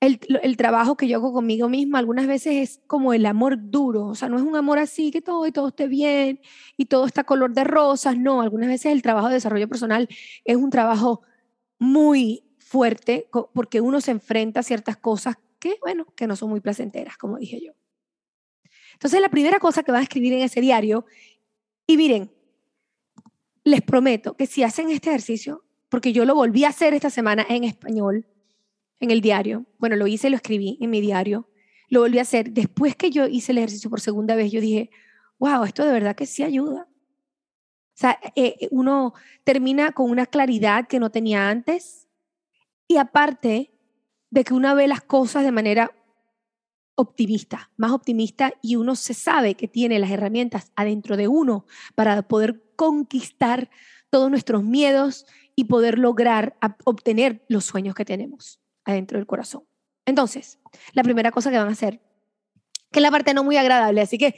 el, 0.01 0.19
el, 0.43 0.57
trabajo 0.57 0.97
que 0.97 1.09
yo 1.09 1.19
hago 1.19 1.33
conmigo 1.33 1.69
misma. 1.69 1.99
Algunas 1.99 2.27
veces 2.27 2.55
es 2.57 2.81
como 2.87 3.13
el 3.13 3.27
amor 3.27 3.57
duro, 3.59 4.07
o 4.07 4.15
sea, 4.15 4.29
no 4.29 4.37
es 4.37 4.43
un 4.43 4.57
amor 4.57 4.79
así 4.79 5.11
que 5.11 5.21
todo 5.21 5.47
y 5.47 5.53
todo 5.53 5.69
esté 5.69 5.87
bien 5.87 6.41
y 6.77 6.87
todo 6.87 7.07
está 7.07 7.25
color 7.25 7.53
de 7.53 7.65
rosas, 7.65 8.17
no, 8.17 8.41
algunas 8.41 8.69
veces 8.69 8.93
el 8.93 9.03
trabajo 9.03 9.29
de 9.29 9.35
desarrollo 9.35 9.69
personal 9.69 10.09
es 10.45 10.57
un 10.57 10.71
trabajo 10.71 11.23
muy 11.79 12.45
fuerte 12.59 13.29
porque 13.53 13.81
uno 13.81 14.01
se 14.01 14.13
enfrenta 14.13 14.61
a 14.61 14.63
ciertas 14.63 14.97
cosas 14.97 15.37
que, 15.61 15.77
bueno, 15.81 16.07
que 16.17 16.27
no 16.27 16.35
son 16.35 16.51
muy 16.51 16.61
placenteras, 16.61 17.17
como 17.17 17.39
dije 17.39 17.61
yo. 17.65 17.73
Entonces, 18.95 19.21
la 19.21 19.29
primera 19.29 19.61
cosa 19.61 19.83
que 19.83 19.93
van 19.93 20.01
a 20.01 20.05
escribir 20.05 20.33
en 20.33 20.41
ese 20.41 20.61
diario, 20.61 21.07
y 21.87 21.97
miren, 21.97 22.33
les 23.63 23.83
prometo 23.83 24.37
que 24.37 24.47
si 24.47 24.63
hacen 24.63 24.91
este 24.91 25.11
ejercicio, 25.11 25.65
porque 25.89 26.13
yo 26.13 26.25
lo 26.25 26.35
volví 26.35 26.65
a 26.65 26.69
hacer 26.69 26.95
esta 26.95 27.11
semana 27.11 27.47
en 27.49 27.65
español, 27.65 28.27
en 29.01 29.11
el 29.11 29.21
diario, 29.21 29.67
bueno, 29.79 29.97
lo 29.97 30.07
hice 30.07 30.31
lo 30.31 30.37
escribí 30.37 30.79
en 30.81 30.91
mi 30.91 31.01
diario, 31.01 31.49
lo 31.89 32.01
volví 32.01 32.19
a 32.19 32.23
hacer. 32.23 32.51
Después 32.51 32.97
que 32.97 33.11
yo 33.11 33.27
hice 33.27 33.53
el 33.53 33.59
ejercicio 33.59 33.91
por 33.91 34.01
segunda 34.01 34.35
vez, 34.35 34.53
yo 34.53 34.61
dije, 34.61 34.91
wow, 35.39 35.65
esto 35.65 35.85
de 35.85 35.93
verdad 35.93 36.15
que 36.15 36.27
sí 36.27 36.43
ayuda. 36.43 36.87
O 36.91 38.01
sea, 38.01 38.19
eh, 38.37 38.69
uno 38.71 39.15
termina 39.45 39.93
con 39.93 40.11
una 40.11 40.27
claridad 40.27 40.87
que 40.87 41.01
no 41.01 41.11
tenía 41.11 41.51
antes 41.51 42.09
y 42.87 42.97
aparte 42.97 43.73
de 44.31 44.45
que 44.45 44.55
uno 44.55 44.75
ve 44.75 44.89
las 44.89 45.03
cosas 45.03 45.45
de 45.45 45.53
manera 45.53 45.93
optimista, 46.95 47.71
más 47.77 47.93
optimista 47.93 48.53
y 48.63 48.77
uno 48.77 48.95
se 48.95 49.15
sabe 49.15 49.55
que 49.55 49.69
tiene 49.69 49.99
las 49.99 50.11
herramientas 50.11 50.71
adentro 50.77 51.17
de 51.17 51.29
uno 51.29 51.67
para 51.95 52.23
poder 52.23 52.63
conquistar 52.77 53.71
todos 54.11 54.31
nuestros 54.31 54.63
miedos 54.63 55.27
y 55.57 55.65
poder 55.65 55.99
lograr 55.99 56.57
obtener 56.85 57.45
los 57.49 57.65
sueños 57.65 57.95
que 57.95 58.05
tenemos 58.05 58.61
adentro 58.85 59.19
del 59.19 59.27
corazón. 59.27 59.65
Entonces, 60.07 60.59
la 60.93 61.03
primera 61.03 61.31
cosa 61.31 61.51
que 61.51 61.59
van 61.59 61.69
a 61.69 61.73
hacer, 61.73 62.01
que 62.91 62.99
es 62.99 63.03
la 63.03 63.11
parte 63.11 63.35
no 63.35 63.45
muy 63.45 63.57
agradable, 63.57 64.01
así 64.01 64.19
que 64.19 64.35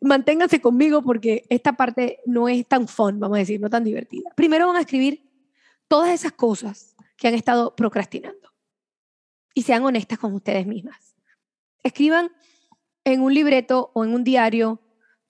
manténganse 0.00 0.60
conmigo 0.60 1.02
porque 1.02 1.44
esta 1.48 1.74
parte 1.74 2.20
no 2.26 2.48
es 2.48 2.66
tan 2.66 2.88
fun, 2.88 3.18
vamos 3.18 3.36
a 3.36 3.40
decir, 3.40 3.60
no 3.60 3.70
tan 3.70 3.84
divertida. 3.84 4.30
Primero 4.36 4.66
van 4.66 4.76
a 4.76 4.80
escribir 4.80 5.28
todas 5.88 6.10
esas 6.10 6.32
cosas 6.32 6.94
que 7.16 7.28
han 7.28 7.34
estado 7.34 7.74
procrastinando 7.74 8.55
y 9.56 9.62
sean 9.62 9.82
honestas 9.84 10.18
con 10.18 10.34
ustedes 10.34 10.66
mismas. 10.66 11.16
Escriban 11.82 12.30
en 13.04 13.22
un 13.22 13.32
libreto 13.32 13.90
o 13.94 14.04
en 14.04 14.12
un 14.12 14.22
diario 14.22 14.82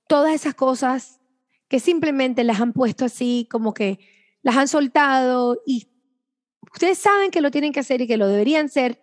todas 0.09 0.35
esas 0.35 0.54
cosas 0.54 1.21
que 1.68 1.78
simplemente 1.78 2.42
las 2.42 2.61
han 2.61 2.73
puesto 2.73 3.04
así, 3.04 3.47
como 3.49 3.73
que 3.73 4.00
las 4.42 4.56
han 4.56 4.66
soltado 4.66 5.62
y 5.64 5.87
ustedes 6.73 6.99
saben 6.99 7.30
que 7.30 7.40
lo 7.40 7.52
tienen 7.52 7.73
que 7.73 7.78
hacer 7.78 8.00
y 8.00 8.09
que 8.09 8.16
lo 8.16 8.26
deberían 8.26 8.68
ser 8.68 9.00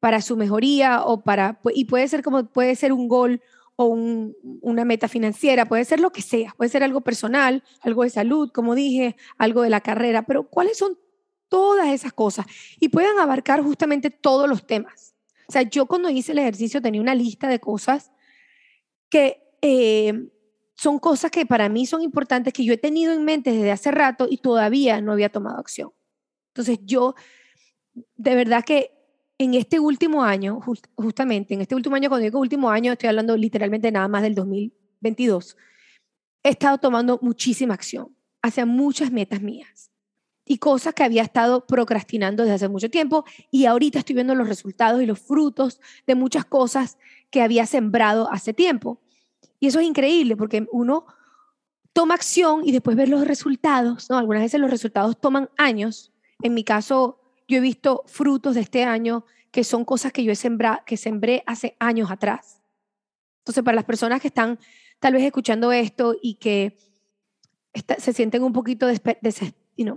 para 0.00 0.20
su 0.20 0.36
mejoría 0.36 1.04
o 1.04 1.22
para 1.22 1.60
y 1.72 1.84
puede 1.84 2.08
ser 2.08 2.24
como 2.24 2.44
puede 2.44 2.74
ser 2.74 2.92
un 2.92 3.06
gol 3.06 3.42
o 3.76 3.86
una 3.86 4.84
meta 4.84 5.06
financiera, 5.06 5.66
puede 5.66 5.84
ser 5.84 6.00
lo 6.00 6.10
que 6.10 6.22
sea, 6.22 6.52
puede 6.56 6.68
ser 6.68 6.82
algo 6.82 7.02
personal, 7.02 7.62
algo 7.80 8.02
de 8.02 8.10
salud, 8.10 8.50
como 8.52 8.74
dije, 8.74 9.14
algo 9.38 9.62
de 9.62 9.70
la 9.70 9.82
carrera, 9.82 10.22
pero 10.22 10.48
¿cuáles 10.48 10.78
son 10.78 10.98
todas 11.54 11.86
esas 11.86 12.12
cosas? 12.12 12.46
Y 12.80 12.88
pueden 12.88 13.16
abarcar 13.20 13.62
justamente 13.62 14.10
todos 14.10 14.48
los 14.48 14.66
temas. 14.66 15.14
O 15.48 15.52
sea, 15.52 15.62
yo 15.62 15.86
cuando 15.86 16.10
hice 16.10 16.32
el 16.32 16.40
ejercicio 16.40 16.82
tenía 16.82 17.00
una 17.00 17.14
lista 17.14 17.46
de 17.46 17.60
cosas 17.60 18.10
que 19.08 19.40
eh, 19.62 20.30
son 20.74 20.98
cosas 20.98 21.30
que 21.30 21.46
para 21.46 21.68
mí 21.68 21.86
son 21.86 22.02
importantes, 22.02 22.52
que 22.52 22.64
yo 22.64 22.72
he 22.74 22.76
tenido 22.76 23.12
en 23.12 23.24
mente 23.24 23.52
desde 23.52 23.70
hace 23.70 23.92
rato 23.92 24.26
y 24.28 24.38
todavía 24.38 25.00
no 25.00 25.12
había 25.12 25.28
tomado 25.28 25.58
acción. 25.58 25.92
Entonces 26.48 26.80
yo, 26.82 27.14
de 28.16 28.34
verdad 28.34 28.64
que 28.64 28.90
en 29.38 29.54
este 29.54 29.78
último 29.78 30.24
año, 30.24 30.60
justamente 30.96 31.54
en 31.54 31.60
este 31.60 31.76
último 31.76 31.94
año, 31.94 32.08
cuando 32.08 32.24
digo 32.24 32.40
último 32.40 32.68
año, 32.68 32.90
estoy 32.90 33.10
hablando 33.10 33.36
literalmente 33.36 33.92
nada 33.92 34.08
más 34.08 34.22
del 34.22 34.34
2022, 34.34 35.56
he 36.42 36.48
estado 36.48 36.78
tomando 36.78 37.20
muchísima 37.22 37.74
acción 37.74 38.12
hacia 38.42 38.66
muchas 38.66 39.12
metas 39.12 39.40
mías 39.40 39.93
y 40.46 40.58
cosas 40.58 40.94
que 40.94 41.04
había 41.04 41.22
estado 41.22 41.66
procrastinando 41.66 42.42
desde 42.42 42.56
hace 42.56 42.68
mucho 42.68 42.90
tiempo 42.90 43.24
y 43.50 43.66
ahorita 43.66 44.00
estoy 44.00 44.14
viendo 44.14 44.34
los 44.34 44.48
resultados 44.48 45.02
y 45.02 45.06
los 45.06 45.18
frutos 45.18 45.80
de 46.06 46.14
muchas 46.14 46.44
cosas 46.44 46.98
que 47.30 47.42
había 47.42 47.66
sembrado 47.66 48.30
hace 48.30 48.52
tiempo. 48.52 49.00
Y 49.58 49.68
eso 49.68 49.80
es 49.80 49.86
increíble 49.86 50.36
porque 50.36 50.66
uno 50.72 51.06
toma 51.92 52.14
acción 52.14 52.62
y 52.64 52.72
después 52.72 52.96
ver 52.96 53.08
los 53.08 53.26
resultados, 53.26 54.10
¿no? 54.10 54.18
Algunas 54.18 54.42
veces 54.42 54.60
los 54.60 54.70
resultados 54.70 55.18
toman 55.18 55.48
años. 55.56 56.12
En 56.42 56.52
mi 56.52 56.64
caso, 56.64 57.20
yo 57.48 57.58
he 57.58 57.60
visto 57.60 58.02
frutos 58.06 58.54
de 58.54 58.62
este 58.62 58.84
año 58.84 59.24
que 59.50 59.64
son 59.64 59.84
cosas 59.84 60.12
que 60.12 60.24
yo 60.24 60.32
he 60.32 60.36
sembrado, 60.36 60.80
que 60.84 60.96
sembré 60.96 61.44
hace 61.46 61.76
años 61.78 62.10
atrás. 62.10 62.60
Entonces, 63.38 63.62
para 63.62 63.76
las 63.76 63.84
personas 63.84 64.20
que 64.20 64.28
están 64.28 64.58
tal 64.98 65.12
vez 65.12 65.22
escuchando 65.22 65.70
esto 65.70 66.16
y 66.20 66.34
que 66.34 66.76
se 67.98 68.12
sienten 68.12 68.42
un 68.42 68.52
poquito 68.52 68.86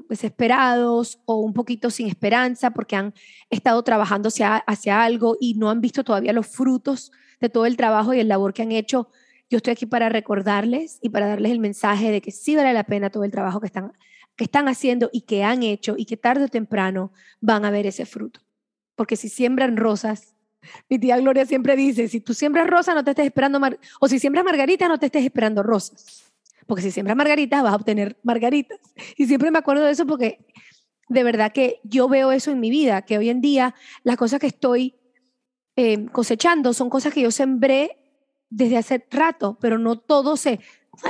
desesperados 0.10 1.20
o 1.26 1.38
un 1.38 1.54
poquito 1.54 1.90
sin 1.90 2.08
esperanza 2.08 2.72
porque 2.72 2.96
han 2.96 3.14
estado 3.50 3.82
trabajando 3.84 4.30
hacia, 4.30 4.56
hacia 4.58 5.04
algo 5.04 5.38
y 5.40 5.56
no 5.56 5.70
han 5.70 5.82
visto 5.82 6.04
todavía 6.04 6.34
los 6.34 6.48
frutos 6.48 7.12
de 7.40 7.50
todo 7.50 7.66
el 7.66 7.78
trabajo 7.78 8.14
y 8.14 8.20
el 8.20 8.28
labor 8.28 8.54
que 8.54 8.64
han 8.64 8.72
hecho, 8.72 9.10
yo 9.50 9.58
estoy 9.58 9.72
aquí 9.72 9.86
para 9.86 10.10
recordarles 10.10 11.00
y 11.02 11.10
para 11.10 11.28
darles 11.28 11.52
el 11.52 11.60
mensaje 11.60 12.12
de 12.12 12.22
que 12.22 12.32
sí 12.32 12.56
vale 12.56 12.74
la 12.74 12.84
pena 12.84 13.10
todo 13.10 13.24
el 13.24 13.32
trabajo 13.32 13.60
que 13.60 13.68
están 13.68 13.94
que 14.38 14.44
están 14.44 14.70
haciendo 14.70 15.10
y 15.12 15.22
que 15.22 15.44
han 15.44 15.64
hecho 15.64 15.96
y 15.98 16.06
que 16.06 16.16
tarde 16.16 16.46
o 16.46 16.48
temprano 16.48 17.12
van 17.42 17.66
a 17.66 17.72
ver 17.72 17.88
ese 17.88 18.06
fruto. 18.06 18.40
Porque 18.96 19.16
si 19.16 19.30
siembran 19.30 19.76
rosas, 19.76 20.36
mi 20.90 21.00
tía 21.00 21.18
Gloria 21.18 21.46
siempre 21.46 21.76
dice, 21.76 22.08
si 22.08 22.22
tú 22.22 22.34
siembras 22.34 22.68
rosas 22.68 22.96
no 22.96 23.04
te 23.04 23.12
estés 23.12 23.26
esperando, 23.26 23.60
o 24.00 24.08
si 24.08 24.20
siembras 24.20 24.46
margaritas 24.46 24.88
no 24.88 25.00
te 25.00 25.08
estés 25.08 25.26
esperando 25.26 25.64
rosas. 25.64 26.27
Porque 26.68 26.84
si 26.84 26.92
siembras 26.92 27.18
margaritas 27.18 27.64
vas 27.64 27.74
a 27.74 27.78
obtener 27.78 28.20
margaritas. 28.24 28.80
Y 29.16 29.26
siempre 29.26 29.52
me 29.52 29.60
acuerdo 29.60 29.84
de 29.84 29.92
eso 29.92 30.06
porque 30.06 30.46
de 31.10 31.24
verdad 31.24 31.52
que 31.54 31.80
yo 31.84 32.08
veo 32.10 32.32
eso 32.32 32.52
en 32.52 32.60
mi 32.60 32.70
vida, 32.70 33.02
que 33.04 33.18
hoy 33.18 33.30
en 33.30 33.42
día 33.42 33.74
las 34.04 34.18
cosas 34.18 34.40
que 34.40 34.48
estoy 34.48 34.96
eh, 35.76 36.08
cosechando 36.12 36.74
son 36.74 36.90
cosas 36.90 37.14
que 37.14 37.22
yo 37.22 37.32
sembré 37.32 37.98
desde 38.50 38.78
hace 38.78 39.06
rato, 39.10 39.58
pero 39.60 39.78
no 39.78 39.98
todo 40.00 40.38
se, 40.38 40.60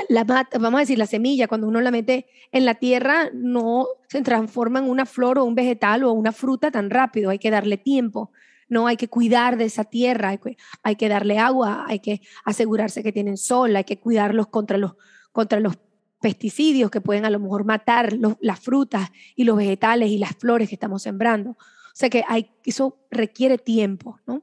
la 0.09 0.23
vamos 0.23 0.77
a 0.77 0.81
decir, 0.81 0.97
la 0.97 1.05
semilla, 1.05 1.47
cuando 1.47 1.67
uno 1.67 1.81
la 1.81 1.91
mete 1.91 2.27
en 2.51 2.65
la 2.65 2.75
tierra, 2.75 3.29
no 3.33 3.87
se 4.09 4.21
transforma 4.21 4.79
en 4.79 4.89
una 4.89 5.05
flor 5.05 5.39
o 5.39 5.45
un 5.45 5.55
vegetal 5.55 6.03
o 6.03 6.11
una 6.11 6.31
fruta 6.31 6.71
tan 6.71 6.89
rápido, 6.89 7.29
hay 7.29 7.39
que 7.39 7.51
darle 7.51 7.77
tiempo, 7.77 8.31
no 8.69 8.87
hay 8.87 8.97
que 8.97 9.07
cuidar 9.07 9.57
de 9.57 9.65
esa 9.65 9.85
tierra, 9.85 10.29
hay 10.29 10.37
que, 10.39 10.57
hay 10.83 10.95
que 10.95 11.09
darle 11.09 11.39
agua, 11.39 11.85
hay 11.87 11.99
que 11.99 12.21
asegurarse 12.43 13.03
que 13.03 13.13
tienen 13.13 13.37
sol, 13.37 13.75
hay 13.75 13.83
que 13.83 13.99
cuidarlos 13.99 14.47
contra 14.47 14.77
los, 14.77 14.95
contra 15.37 15.59
los 15.59 15.77
pesticidios 16.19 16.89
que 16.89 16.99
pueden 16.99 17.23
a 17.23 17.29
lo 17.29 17.39
mejor 17.39 17.63
matar 17.63 18.17
las 18.39 18.59
frutas 18.59 19.11
y 19.35 19.43
los 19.43 19.55
vegetales 19.55 20.09
y 20.09 20.17
las 20.17 20.35
flores 20.35 20.67
que 20.67 20.73
estamos 20.73 21.03
sembrando. 21.03 21.51
O 21.51 21.93
sea 21.93 22.09
que 22.09 22.23
hay, 22.27 22.49
eso 22.65 22.97
requiere 23.11 23.59
tiempo, 23.59 24.19
¿no? 24.25 24.41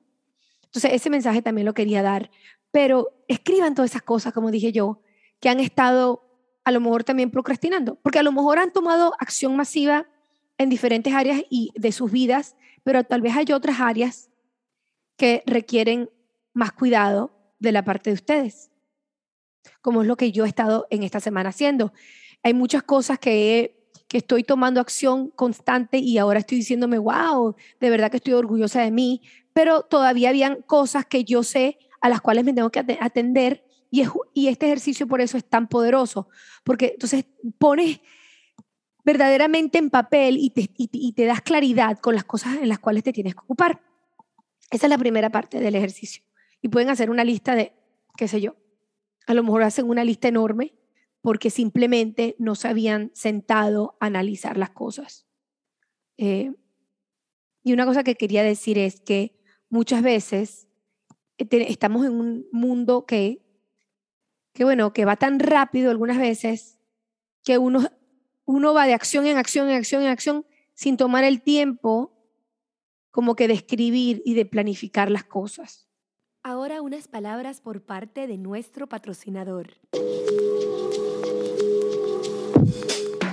Entonces 0.67 0.93
ese 0.93 1.11
mensaje 1.11 1.43
también 1.43 1.65
lo 1.65 1.75
quería 1.75 2.01
dar, 2.01 2.31
pero 2.71 3.11
escriban 3.27 3.75
todas 3.75 3.91
esas 3.91 4.03
cosas, 4.03 4.33
como 4.33 4.53
dije 4.53 4.71
yo, 4.71 5.01
que 5.41 5.49
han 5.49 5.59
estado 5.59 6.23
a 6.63 6.71
lo 6.71 6.79
mejor 6.79 7.03
también 7.03 7.33
procrastinando, 7.33 7.97
porque 7.97 8.21
a 8.21 8.23
lo 8.23 8.31
mejor 8.31 8.61
han 8.61 8.73
tomado 8.73 9.15
acción 9.19 9.57
masiva 9.57 10.07
en 10.59 10.69
diferentes 10.69 11.13
áreas 11.13 11.43
y 11.51 11.73
de 11.75 11.91
sus 11.91 12.13
vidas, 12.13 12.55
pero 12.85 13.03
tal 13.03 13.21
vez 13.21 13.35
hay 13.35 13.47
otras 13.53 13.81
áreas 13.81 14.31
que 15.17 15.43
requieren 15.45 16.09
más 16.53 16.71
cuidado 16.71 17.33
de 17.59 17.73
la 17.73 17.85
parte 17.85 18.11
de 18.11 18.15
ustedes, 18.15 18.71
como 19.83 20.03
es 20.03 20.09
lo 20.09 20.17
que 20.17 20.33
yo 20.33 20.45
he 20.45 20.49
estado 20.49 20.87
en 20.91 21.03
esta 21.03 21.21
semana 21.21 21.51
haciendo. 21.51 21.93
Hay 22.43 22.55
muchas 22.55 22.83
cosas 22.83 23.19
que, 23.19 23.89
que 24.09 24.19
estoy 24.19 24.45
tomando 24.45 24.81
acción 24.81 25.31
constante 25.31 25.99
y 25.99 26.19
ahora 26.19 26.41
estoy 26.41 26.59
diciéndome, 26.59 26.99
wow, 26.99 27.57
de 27.81 27.91
verdad 27.91 28.11
que 28.11 28.19
estoy 28.19 28.35
orgullosa 28.35 28.83
de 28.83 28.91
mí, 28.91 29.23
pero 29.53 29.83
todavía 29.83 30.31
habían 30.31 30.63
cosas 30.63 31.07
que 31.07 31.25
yo 31.25 31.43
sé 31.43 31.79
a 32.01 32.09
las 32.09 32.21
cuales 32.21 32.45
me 32.45 32.53
tengo 32.53 32.71
que 32.71 32.85
atender 33.01 33.65
y, 34.35 34.49
este 34.49 34.67
ejercicio 34.67 35.07
por 35.07 35.21
eso 35.21 35.37
es 35.37 35.45
tan 35.45 35.69
poderoso, 35.69 36.29
porque 36.65 36.93
entonces 36.95 37.27
pones 37.59 38.01
verdaderamente 39.05 39.79
en 39.79 39.91
papel 39.91 40.37
y 40.39 40.51
te, 40.51 40.69
y 40.77 41.13
te 41.13 41.25
das 41.27 41.43
claridad 41.43 41.99
con 41.99 42.15
las 42.15 42.25
cosas 42.25 42.57
en 42.57 42.69
las 42.69 42.81
cuales 42.81 43.05
te 43.05 43.13
tienes 43.13 43.35
que 43.35 43.41
ocupar. 43.41 43.81
Esa 44.71 44.87
es 44.87 44.91
la 44.91 44.99
primera 44.99 45.31
parte 45.31 45.61
del 45.61 45.77
ejercicio. 45.77 46.25
Y 46.61 46.69
pueden 46.69 46.89
hacer 46.89 47.11
una 47.11 47.23
lista 47.23 47.55
de, 47.55 47.73
qué 48.17 48.27
sé 48.27 48.41
yo, 48.41 48.57
a 49.27 49.35
lo 49.35 49.43
mejor 49.43 49.63
hacen 49.63 49.89
una 49.89 50.05
lista 50.05 50.29
enorme 50.29 50.75
porque 51.21 51.51
simplemente 51.51 52.37
no 52.39 52.55
se 52.55 52.69
habían 52.69 53.11
sentado 53.15 53.97
a 54.01 54.07
analizar 54.07 54.57
las 54.59 54.71
cosas. 54.71 55.27
Eh, 56.19 56.53
y 57.63 57.73
una 57.73 57.87
cosa 57.87 58.05
que 58.05 58.15
quería 58.15 58.43
decir 58.43 58.79
es 58.79 59.01
que 59.01 59.37
muchas 59.71 60.03
veces 60.03 60.69
eh, 61.39 61.47
estamos 61.51 62.05
en 62.05 62.13
un 62.13 62.47
mundo 62.53 63.07
que 63.07 63.45
que 64.55 64.65
bueno, 64.65 64.93
que 64.93 65.05
va 65.05 65.17
tan 65.17 65.41
rápido 65.41 65.91
algunas 65.91 66.17
veces 66.17 66.79
que 67.43 67.59
uno, 67.59 67.91
uno 68.47 68.73
va 68.73 68.87
de 68.87 68.95
acción 68.95 69.27
en 69.27 69.37
acción, 69.37 69.69
en 69.69 69.77
acción, 69.77 70.03
en 70.03 70.09
acción, 70.09 70.47
sin 70.75 70.97
tomar 70.97 71.25
el 71.25 71.43
tiempo 71.43 72.13
como 73.11 73.37
que 73.37 73.49
de 73.49 73.55
escribir 73.55 74.23
y 74.25 74.35
de 74.35 74.47
planificar 74.47 75.11
las 75.11 75.25
cosas. 75.25 75.89
Ahora 76.47 76.83
unas 76.83 77.09
palabras 77.09 77.63
por 77.63 77.81
parte 77.81 78.27
de 78.27 78.37
nuestro 78.37 78.87
patrocinador. 78.87 79.69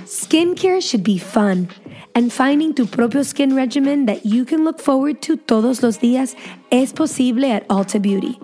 Skincare 0.06 0.80
should 0.80 1.04
be 1.04 1.18
fun, 1.18 1.68
and 2.14 2.32
finding 2.32 2.72
tu 2.72 2.86
propio 2.86 3.22
skin 3.22 3.54
regimen 3.54 4.06
that 4.06 4.24
you 4.24 4.46
can 4.46 4.64
look 4.64 4.80
forward 4.80 5.20
to 5.20 5.36
todos 5.36 5.82
los 5.82 5.98
días 5.98 6.34
es 6.70 6.94
posible 6.94 7.44
at 7.44 7.68
Ulta 7.68 8.00
Beauty. 8.00 8.38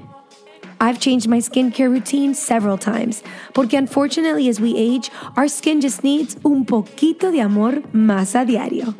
I've 0.82 1.00
changed 1.00 1.28
my 1.28 1.38
skincare 1.38 1.90
routine 1.90 2.34
several 2.34 2.76
times, 2.76 3.22
porque 3.54 3.72
unfortunately, 3.72 4.50
as 4.50 4.60
we 4.60 4.76
age, 4.76 5.10
our 5.38 5.48
skin 5.48 5.80
just 5.80 6.04
needs 6.04 6.36
un 6.44 6.66
poquito 6.66 7.32
de 7.32 7.40
amor 7.40 7.80
más 7.94 8.34
a 8.34 8.44
diario. 8.44 8.94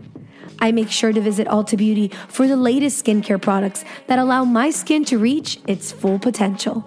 I 0.61 0.73
make 0.73 0.91
sure 0.91 1.13
to 1.13 1.21
visit 1.21 1.47
Ulta 1.47 1.77
Beauty 1.77 2.11
for 2.29 2.47
the 2.49 2.57
latest 2.57 3.05
skincare 3.05 3.41
products 3.41 3.85
that 4.07 4.19
allow 4.19 4.45
my 4.45 4.71
skin 4.71 5.05
to 5.07 5.19
reach 5.19 5.59
its 5.67 5.93
full 5.93 6.19
potential. 6.19 6.85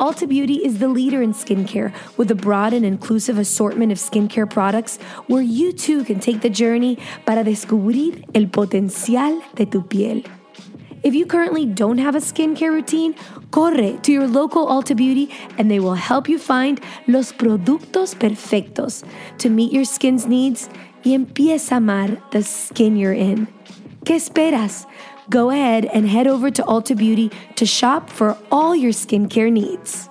Ulta 0.00 0.28
Beauty 0.28 0.64
is 0.64 0.78
the 0.78 0.88
leader 0.88 1.22
in 1.22 1.32
skincare 1.34 1.92
with 2.16 2.30
a 2.30 2.34
broad 2.34 2.72
and 2.72 2.84
inclusive 2.84 3.36
assortment 3.36 3.90
of 3.90 3.98
skincare 3.98 4.48
products 4.48 4.96
where 5.26 5.42
you 5.42 5.72
too 5.72 6.04
can 6.04 6.20
take 6.20 6.40
the 6.40 6.50
journey 6.50 6.98
para 7.26 7.42
descubrir 7.42 8.24
el 8.34 8.46
potencial 8.46 9.42
de 9.54 9.66
tu 9.66 9.82
piel. 9.82 10.24
If 11.02 11.14
you 11.14 11.26
currently 11.26 11.64
don't 11.64 11.98
have 11.98 12.16
a 12.16 12.20
skincare 12.20 12.72
routine, 12.72 13.14
corre 13.50 13.98
to 14.02 14.12
your 14.12 14.26
local 14.26 14.66
Ulta 14.66 14.96
Beauty 14.96 15.34
and 15.56 15.70
they 15.70 15.80
will 15.80 15.94
help 15.94 16.28
you 16.28 16.38
find 16.38 16.80
los 17.06 17.32
productos 17.32 18.14
perfectos 18.14 19.04
to 19.38 19.48
meet 19.48 19.72
your 19.72 19.84
skin's 19.84 20.26
needs 20.26 20.68
y 21.04 21.14
empieza 21.14 21.76
a 21.76 21.78
amar 21.78 22.20
the 22.30 22.42
skin 22.42 22.96
you're 22.96 23.18
in. 23.18 23.48
¿Qué 24.04 24.16
esperas? 24.16 24.86
Go 25.30 25.50
ahead 25.50 25.86
and 25.92 26.08
head 26.08 26.26
over 26.26 26.50
to 26.50 26.62
Ulta 26.64 26.96
Beauty 26.96 27.30
to 27.56 27.66
shop 27.66 28.08
for 28.08 28.36
all 28.50 28.74
your 28.74 28.92
skincare 28.92 29.52
needs. 29.52 30.08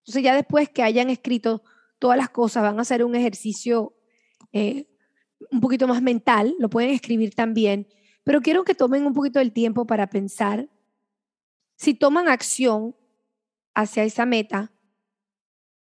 Entonces 0.00 0.22
ya 0.22 0.34
después 0.34 0.68
que 0.68 0.82
hayan 0.82 1.10
escrito 1.10 1.62
todas 1.98 2.16
las 2.16 2.30
cosas, 2.30 2.62
van 2.62 2.78
a 2.78 2.82
hacer 2.82 3.04
un 3.04 3.14
ejercicio 3.14 3.94
eh, 4.52 4.86
un 5.50 5.60
poquito 5.60 5.86
más 5.86 6.00
mental, 6.02 6.54
lo 6.58 6.70
pueden 6.70 6.90
escribir 6.90 7.34
también, 7.34 7.88
pero 8.24 8.40
quiero 8.40 8.64
que 8.64 8.74
tomen 8.74 9.06
un 9.06 9.12
poquito 9.12 9.38
del 9.38 9.52
tiempo 9.52 9.86
para 9.86 10.08
pensar 10.08 10.68
si 11.76 11.94
toman 11.94 12.28
acción 12.28 12.96
hacia 13.76 14.04
esa 14.04 14.24
meta 14.24 14.72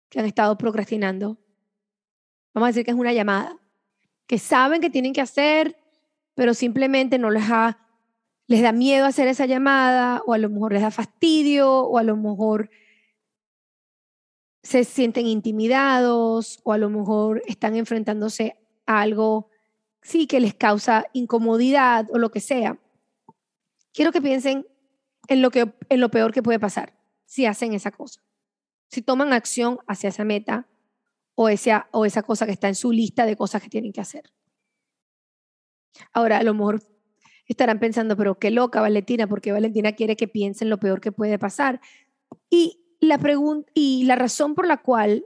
que 0.09 0.21
han 0.21 0.27
estado 0.27 0.57
procrastinando. 0.57 1.37
Vamos 2.55 2.69
a 2.69 2.71
decir 2.71 2.85
que 2.85 2.93
es 2.93 2.97
una 2.97 3.13
llamada, 3.13 3.59
que 4.27 4.39
saben 4.39 4.81
que 4.81 4.89
tienen 4.89 5.13
que 5.13 5.21
hacer, 5.21 5.77
pero 6.35 6.55
simplemente 6.55 7.19
no 7.19 7.31
les 7.31 7.49
da, 7.49 7.89
les 8.47 8.63
da 8.63 8.73
miedo 8.73 9.05
hacer 9.05 9.27
esa 9.27 9.47
llamada, 9.47 10.23
o 10.27 10.33
a 10.33 10.39
lo 10.39 10.49
mejor 10.49 10.73
les 10.73 10.83
da 10.83 10.93
fastidio, 10.93 11.81
o 11.81 11.99
a 11.99 12.05
lo 12.05 12.17
mejor 12.17 12.71
se 14.63 14.85
sienten 14.85 15.27
intimidados, 15.27 16.61
o 16.63 16.73
a 16.73 16.79
lo 16.79 16.89
mejor 16.89 17.43
están 17.47 17.75
enfrentándose 17.75 18.57
a 18.87 19.01
algo, 19.01 19.51
sí, 20.03 20.29
que 20.29 20.39
les 20.39 20.55
causa 20.55 21.07
incomodidad 21.15 22.07
o 22.13 22.19
lo 22.19 22.31
que 22.31 22.41
sea. 22.41 22.79
Quiero 23.93 24.13
que 24.13 24.23
piensen 24.23 24.69
en 25.27 25.43
lo, 25.43 25.51
que, 25.51 25.75
en 25.89 26.01
lo 26.01 26.11
peor 26.11 26.33
que 26.33 26.45
puede 26.45 26.61
pasar 26.61 27.02
si 27.33 27.47
hacen 27.47 27.73
esa 27.73 27.91
cosa. 27.91 28.21
Si 28.89 29.01
toman 29.01 29.33
acción 29.33 29.79
hacia 29.87 30.11
esa 30.11 30.23
meta 30.23 30.69
o 31.35 31.49
esa, 31.49 31.89
o 31.91 32.05
esa 32.05 32.23
cosa 32.23 32.45
que 32.45 32.53
está 32.53 32.69
en 32.69 32.75
su 32.75 32.93
lista 32.93 33.25
de 33.25 33.37
cosas 33.37 33.63
que 33.63 33.71
tienen 33.71 33.91
que 33.91 34.03
hacer. 34.03 34.31
Ahora, 36.13 36.37
a 36.37 36.43
lo 36.43 36.53
mejor 36.53 36.83
estarán 37.47 37.81
pensando, 37.81 38.19
pero 38.19 38.39
qué 38.39 38.51
loca 38.51 38.83
Valentina, 38.83 39.27
porque 39.27 39.51
Valentina 39.51 39.93
quiere 39.93 40.15
que 40.15 40.29
piensen 40.29 40.69
lo 40.69 40.79
peor 40.79 41.01
que 41.01 41.11
puede 41.11 41.39
pasar. 41.39 41.81
Y 42.51 42.85
la, 43.01 43.19
y 43.73 44.05
la 44.05 44.17
razón 44.17 44.55
por 44.55 44.67
la 44.67 44.83
cual 44.83 45.25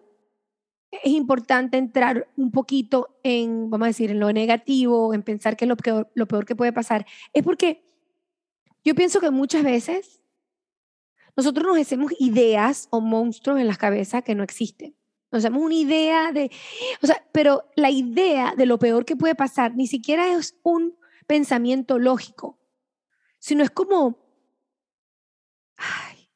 es 0.92 1.12
importante 1.12 1.76
entrar 1.76 2.28
un 2.36 2.52
poquito 2.52 3.18
en, 3.24 3.68
vamos 3.68 3.86
a 3.86 3.88
decir, 3.88 4.12
en 4.12 4.20
lo 4.20 4.32
negativo, 4.32 5.12
en 5.12 5.24
pensar 5.24 5.56
que 5.56 5.66
lo 5.66 5.76
peor, 5.76 6.08
lo 6.14 6.28
peor 6.28 6.46
que 6.46 6.54
puede 6.54 6.72
pasar, 6.72 7.04
es 7.32 7.42
porque 7.42 7.82
yo 8.84 8.94
pienso 8.94 9.18
que 9.18 9.32
muchas 9.32 9.64
veces 9.64 10.20
nosotros 11.36 11.66
nos 11.66 11.78
hacemos 11.78 12.12
ideas 12.18 12.88
o 12.90 13.00
monstruos 13.00 13.60
en 13.60 13.66
la 13.66 13.76
cabeza 13.76 14.22
que 14.22 14.34
no 14.34 14.42
existen. 14.42 14.96
Nos 15.30 15.44
hacemos 15.44 15.62
una 15.62 15.74
idea 15.74 16.32
de, 16.32 16.50
o 17.02 17.06
sea, 17.06 17.22
pero 17.32 17.70
la 17.76 17.90
idea 17.90 18.54
de 18.56 18.64
lo 18.64 18.78
peor 18.78 19.04
que 19.04 19.16
puede 19.16 19.34
pasar 19.34 19.74
ni 19.74 19.86
siquiera 19.86 20.34
es 20.34 20.56
un 20.62 20.96
pensamiento 21.26 21.98
lógico, 21.98 22.58
sino 23.38 23.62
es 23.62 23.70
como, 23.70 24.18
ay, 25.76 26.30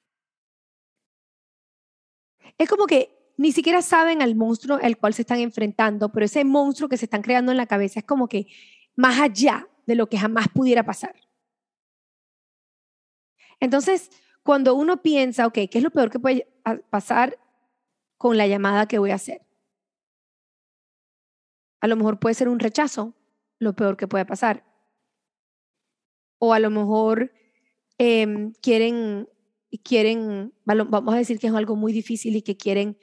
es 2.59 2.69
como 2.69 2.87
que 2.87 3.33
ni 3.39 3.53
siquiera 3.53 3.81
saben 3.81 4.21
al 4.21 4.35
monstruo 4.35 4.79
al 4.83 4.99
cual 4.99 5.15
se 5.15 5.23
están 5.23 5.39
enfrentando, 5.39 6.13
pero 6.13 6.27
ese 6.27 6.45
monstruo 6.45 6.91
que 6.91 6.99
se 6.99 7.07
están 7.07 7.23
creando 7.23 7.53
en 7.53 7.57
la 7.57 7.67
cabeza 7.67 8.01
es 8.01 8.05
como 8.05 8.29
que 8.29 8.49
más 8.97 9.19
allá 9.19 9.67
de 9.87 9.95
lo 9.95 10.09
que 10.09 10.19
jamás 10.19 10.49
pudiera 10.49 10.85
pasar. 10.85 11.15
Entonces, 13.61 14.11
cuando 14.43 14.75
uno 14.75 15.03
piensa, 15.03 15.47
ok, 15.47 15.55
¿qué 15.71 15.79
es 15.79 15.83
lo 15.83 15.91
peor 15.91 16.11
que 16.11 16.19
puede 16.19 16.49
pasar 16.91 17.39
con 18.17 18.37
la 18.37 18.47
llamada 18.47 18.87
que 18.87 18.99
voy 18.99 19.11
a 19.11 19.17
hacer? 19.17 19.43
A 21.81 21.87
lo 21.87 21.97
mejor 21.97 22.19
puede 22.19 22.35
ser 22.35 22.49
un 22.49 22.59
rechazo, 22.59 23.15
lo 23.59 23.75
peor 23.75 23.97
que 23.97 24.09
puede 24.09 24.25
pasar. 24.25 24.65
O 26.39 26.53
a 26.55 26.59
lo 26.59 26.71
mejor 26.71 27.33
em, 27.99 28.53
quieren, 28.63 29.29
quieren, 29.83 30.55
vamos 30.65 31.15
a 31.15 31.19
decir 31.19 31.39
que 31.39 31.49
es 31.49 31.55
algo 31.55 31.77
muy 31.77 31.93
difícil 31.93 32.37
y 32.37 32.43
que 32.43 32.57
quieren 32.57 32.99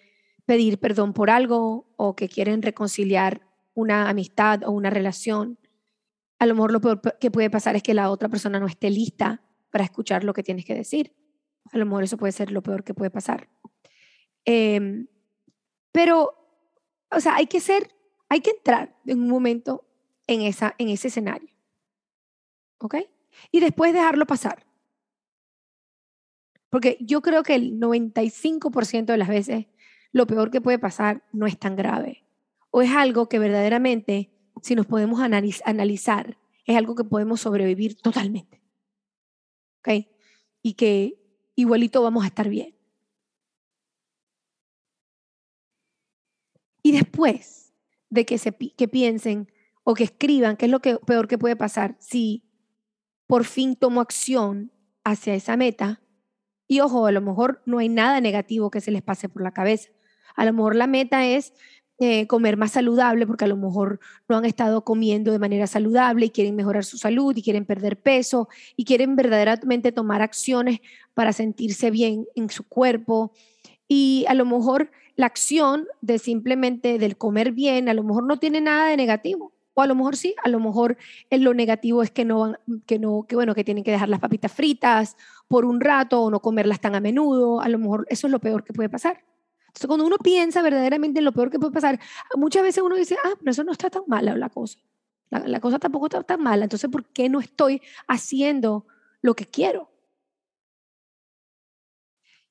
pedir 0.46 0.80
perdón 0.80 1.14
por 1.14 1.30
algo 1.30 1.94
o 1.98 2.16
que 2.16 2.30
quieren 2.30 2.62
reconciliar 2.62 3.42
una 3.74 4.10
amistad 4.10 4.64
o 4.64 4.72
una 4.72 4.90
relación. 4.90 5.60
A 6.40 6.46
lo 6.46 6.56
mejor 6.56 6.72
lo 6.72 6.82
peor 6.82 7.02
que 7.20 7.32
puede 7.32 7.50
pasar 7.50 7.76
es 7.76 7.84
que 7.84 7.94
la 7.94 8.10
otra 8.10 8.30
persona 8.30 8.60
no 8.60 8.66
esté 8.66 8.90
lista 8.90 9.44
para 9.72 9.84
escuchar 9.84 10.24
lo 10.24 10.34
que 10.34 10.44
tienes 10.44 10.66
que 10.66 10.74
decir. 10.74 11.14
A 11.72 11.78
lo 11.78 11.86
mejor 11.86 12.04
eso 12.04 12.18
puede 12.18 12.32
ser 12.32 12.52
lo 12.52 12.62
peor 12.62 12.84
que 12.84 12.94
puede 12.94 13.12
pasar. 13.12 13.50
Em, 14.46 15.08
pero, 15.92 16.34
o 17.12 17.20
sea, 17.20 17.36
hay 17.36 17.48
que 17.48 17.60
ser, 17.60 17.92
hay 18.30 18.42
que 18.42 18.52
entrar 18.52 18.96
en 19.06 19.22
un 19.22 19.30
momento 19.30 19.86
en, 20.28 20.42
esa, 20.42 20.76
en 20.78 20.90
ese 20.90 21.08
escenario. 21.10 21.50
¿Ok? 22.80 22.96
Y 23.52 23.60
después 23.60 23.94
dejarlo 23.94 24.26
pasar. 24.26 24.66
Porque 26.70 26.98
yo 27.00 27.22
creo 27.22 27.44
que 27.44 27.56
el 27.56 27.80
95% 27.80 29.06
de 29.06 29.18
las 29.18 29.30
veces 29.30 29.68
lo 30.12 30.28
peor 30.28 30.52
que 30.52 30.62
puede 30.62 30.80
pasar 30.80 31.24
no 31.32 31.48
es 31.48 31.58
tan 31.58 31.76
grave. 31.76 32.24
O 32.72 32.82
es 32.82 32.92
algo 32.92 33.30
que 33.30 33.40
verdaderamente, 33.40 34.32
si 34.62 34.76
nos 34.76 34.86
podemos 34.86 35.22
analizar, 35.22 36.38
es 36.66 36.78
algo 36.78 36.96
que 36.96 37.04
podemos 37.04 37.42
sobrevivir 37.42 38.00
totalmente. 38.02 38.62
¿Ok? 39.80 40.08
Y 40.62 40.74
que 40.74 41.27
igualito 41.58 42.02
vamos 42.02 42.24
a 42.24 42.28
estar 42.28 42.48
bien. 42.48 42.76
Y 46.82 46.94
después 46.94 47.74
de 48.10 48.26
que, 48.26 48.38
se, 48.38 48.56
que 48.56 48.88
piensen 48.88 49.52
o 49.84 49.94
que 49.94 50.06
escriban 50.06 50.56
qué 50.56 50.66
es 50.66 50.72
lo 50.72 50.80
que, 50.80 50.98
peor 51.00 51.28
que 51.28 51.38
puede 51.38 51.58
pasar 51.58 51.98
si 52.00 52.46
por 53.26 53.44
fin 53.44 53.76
tomo 53.76 54.00
acción 54.00 54.72
hacia 55.04 55.34
esa 55.34 55.58
meta, 55.58 56.02
y 56.68 56.82
ojo, 56.82 57.06
a 57.06 57.12
lo 57.12 57.22
mejor 57.22 57.62
no 57.66 57.80
hay 57.80 57.90
nada 57.90 58.22
negativo 58.22 58.70
que 58.70 58.82
se 58.82 58.92
les 58.92 59.02
pase 59.02 59.30
por 59.30 59.42
la 59.42 59.52
cabeza. 59.52 59.90
A 60.36 60.46
lo 60.46 60.54
mejor 60.54 60.76
la 60.76 60.88
meta 60.88 61.26
es 61.26 61.54
eh, 62.00 62.28
comer 62.28 62.58
más 62.58 62.74
saludable 62.74 63.26
porque 63.26 63.46
a 63.46 63.48
lo 63.48 63.58
mejor 63.58 64.00
no 64.30 64.38
han 64.38 64.46
estado 64.46 64.84
comiendo 64.84 65.32
de 65.32 65.40
manera 65.40 65.66
saludable 65.66 66.28
y 66.28 66.30
quieren 66.30 66.56
mejorar 66.56 66.86
su 66.86 67.00
salud 67.00 67.36
y 67.36 67.42
quieren 67.42 67.66
perder 67.66 68.00
peso 68.00 68.50
y 68.76 68.86
quieren 68.86 69.16
verdaderamente 69.16 69.92
tomar 69.92 70.22
acciones 70.22 70.80
para 71.16 71.34
sentirse 71.34 71.90
bien 71.90 72.28
en 72.36 72.52
su 72.52 72.64
cuerpo. 72.68 73.32
Y 73.88 74.26
a 74.28 74.36
lo 74.36 74.46
mejor 74.46 74.92
la 75.16 75.26
acción 75.26 75.88
de 76.02 76.20
simplemente 76.20 77.00
del 77.00 77.18
comer 77.18 77.52
bien, 77.52 77.90
a 77.90 77.96
lo 77.96 78.04
mejor 78.04 78.26
no 78.26 78.38
tiene 78.38 78.62
nada 78.62 78.90
de 78.90 78.98
negativo. 78.98 79.54
O 79.74 79.82
a 79.82 79.88
lo 79.88 79.96
mejor 79.96 80.16
sí, 80.16 80.36
a 80.44 80.50
lo 80.50 80.60
mejor 80.60 80.98
lo 81.32 81.54
negativo 81.56 82.04
es 82.04 82.12
que 82.12 82.26
no, 82.26 82.56
que 82.86 83.00
no, 83.00 83.26
que 83.28 83.36
bueno, 83.36 83.56
que 83.56 83.64
tienen 83.64 83.84
que 83.84 83.92
dejar 83.92 84.10
las 84.10 84.20
papitas 84.20 84.52
fritas 84.52 85.18
por 85.48 85.66
un 85.66 85.82
rato 85.82 86.22
o 86.22 86.32
no 86.32 86.42
comerlas 86.42 86.80
tan 86.80 86.96
a 86.96 87.00
menudo. 87.00 87.62
A 87.62 87.70
lo 87.70 87.80
mejor 87.80 88.06
eso 88.10 88.28
es 88.28 88.32
lo 88.32 88.40
peor 88.40 88.64
que 88.64 88.74
puede 88.74 88.90
pasar. 88.90 89.24
Cuando 89.86 90.06
uno 90.06 90.18
piensa 90.18 90.62
verdaderamente 90.62 91.20
en 91.20 91.26
lo 91.26 91.32
peor 91.32 91.52
que 91.52 91.60
puede 91.60 91.74
pasar, 91.74 92.00
muchas 92.36 92.64
veces 92.64 92.84
uno 92.84 92.96
dice, 92.96 93.16
ah, 93.24 93.34
pero 93.38 93.52
eso 93.52 93.64
no 93.64 93.72
está 93.72 93.90
tan 93.90 94.04
mala 94.08 94.36
la 94.36 94.50
cosa. 94.50 94.80
La, 95.30 95.60
cosa 95.60 95.78
tampoco 95.78 96.08
está 96.08 96.24
tan 96.24 96.42
mala. 96.42 96.64
Entonces, 96.64 96.90
¿por 96.90 97.06
qué 97.06 97.30
no 97.30 97.40
estoy 97.40 97.82
haciendo 98.08 98.88
lo 99.22 99.36
que 99.36 99.46
quiero? 99.46 99.92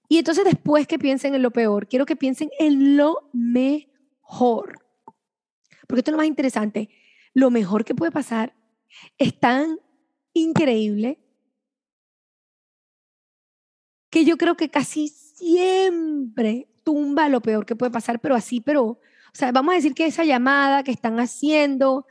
Y 0.09 0.19
entonces, 0.19 0.45
después 0.45 0.87
que 0.87 0.99
piensen 0.99 1.35
en 1.35 1.43
lo 1.43 1.51
peor, 1.51 1.89
quiero 1.89 2.07
que 2.07 2.17
piensen 2.17 2.51
en 2.59 2.97
lo 2.97 3.29
mejor. 3.33 4.85
Porque 5.87 6.01
esto 6.01 6.11
es 6.11 6.13
lo 6.13 6.19
más 6.19 6.27
interesante. 6.27 6.91
Lo 7.33 7.51
mejor 7.51 7.85
que 7.85 7.95
puede 7.95 8.13
pasar 8.13 8.55
es 9.19 9.39
tan 9.41 9.81
increíble 10.33 11.19
que 14.11 14.25
yo 14.25 14.37
creo 14.37 14.57
que 14.57 14.71
casi 14.71 15.09
siempre 15.09 16.69
tumba 16.87 17.29
lo 17.29 17.43
peor 17.43 17.67
que 17.67 17.75
puede 17.75 17.91
pasar, 17.91 18.21
pero 18.21 18.37
así, 18.37 18.61
pero, 18.61 18.85
o 18.85 19.01
sea, 19.33 19.51
vamos 19.51 19.73
a 19.73 19.75
decir 19.75 19.93
que 19.93 20.07
esa 20.07 20.25
llamada 20.25 20.85
que 20.85 20.93
están 20.93 21.19
haciendo, 21.19 22.07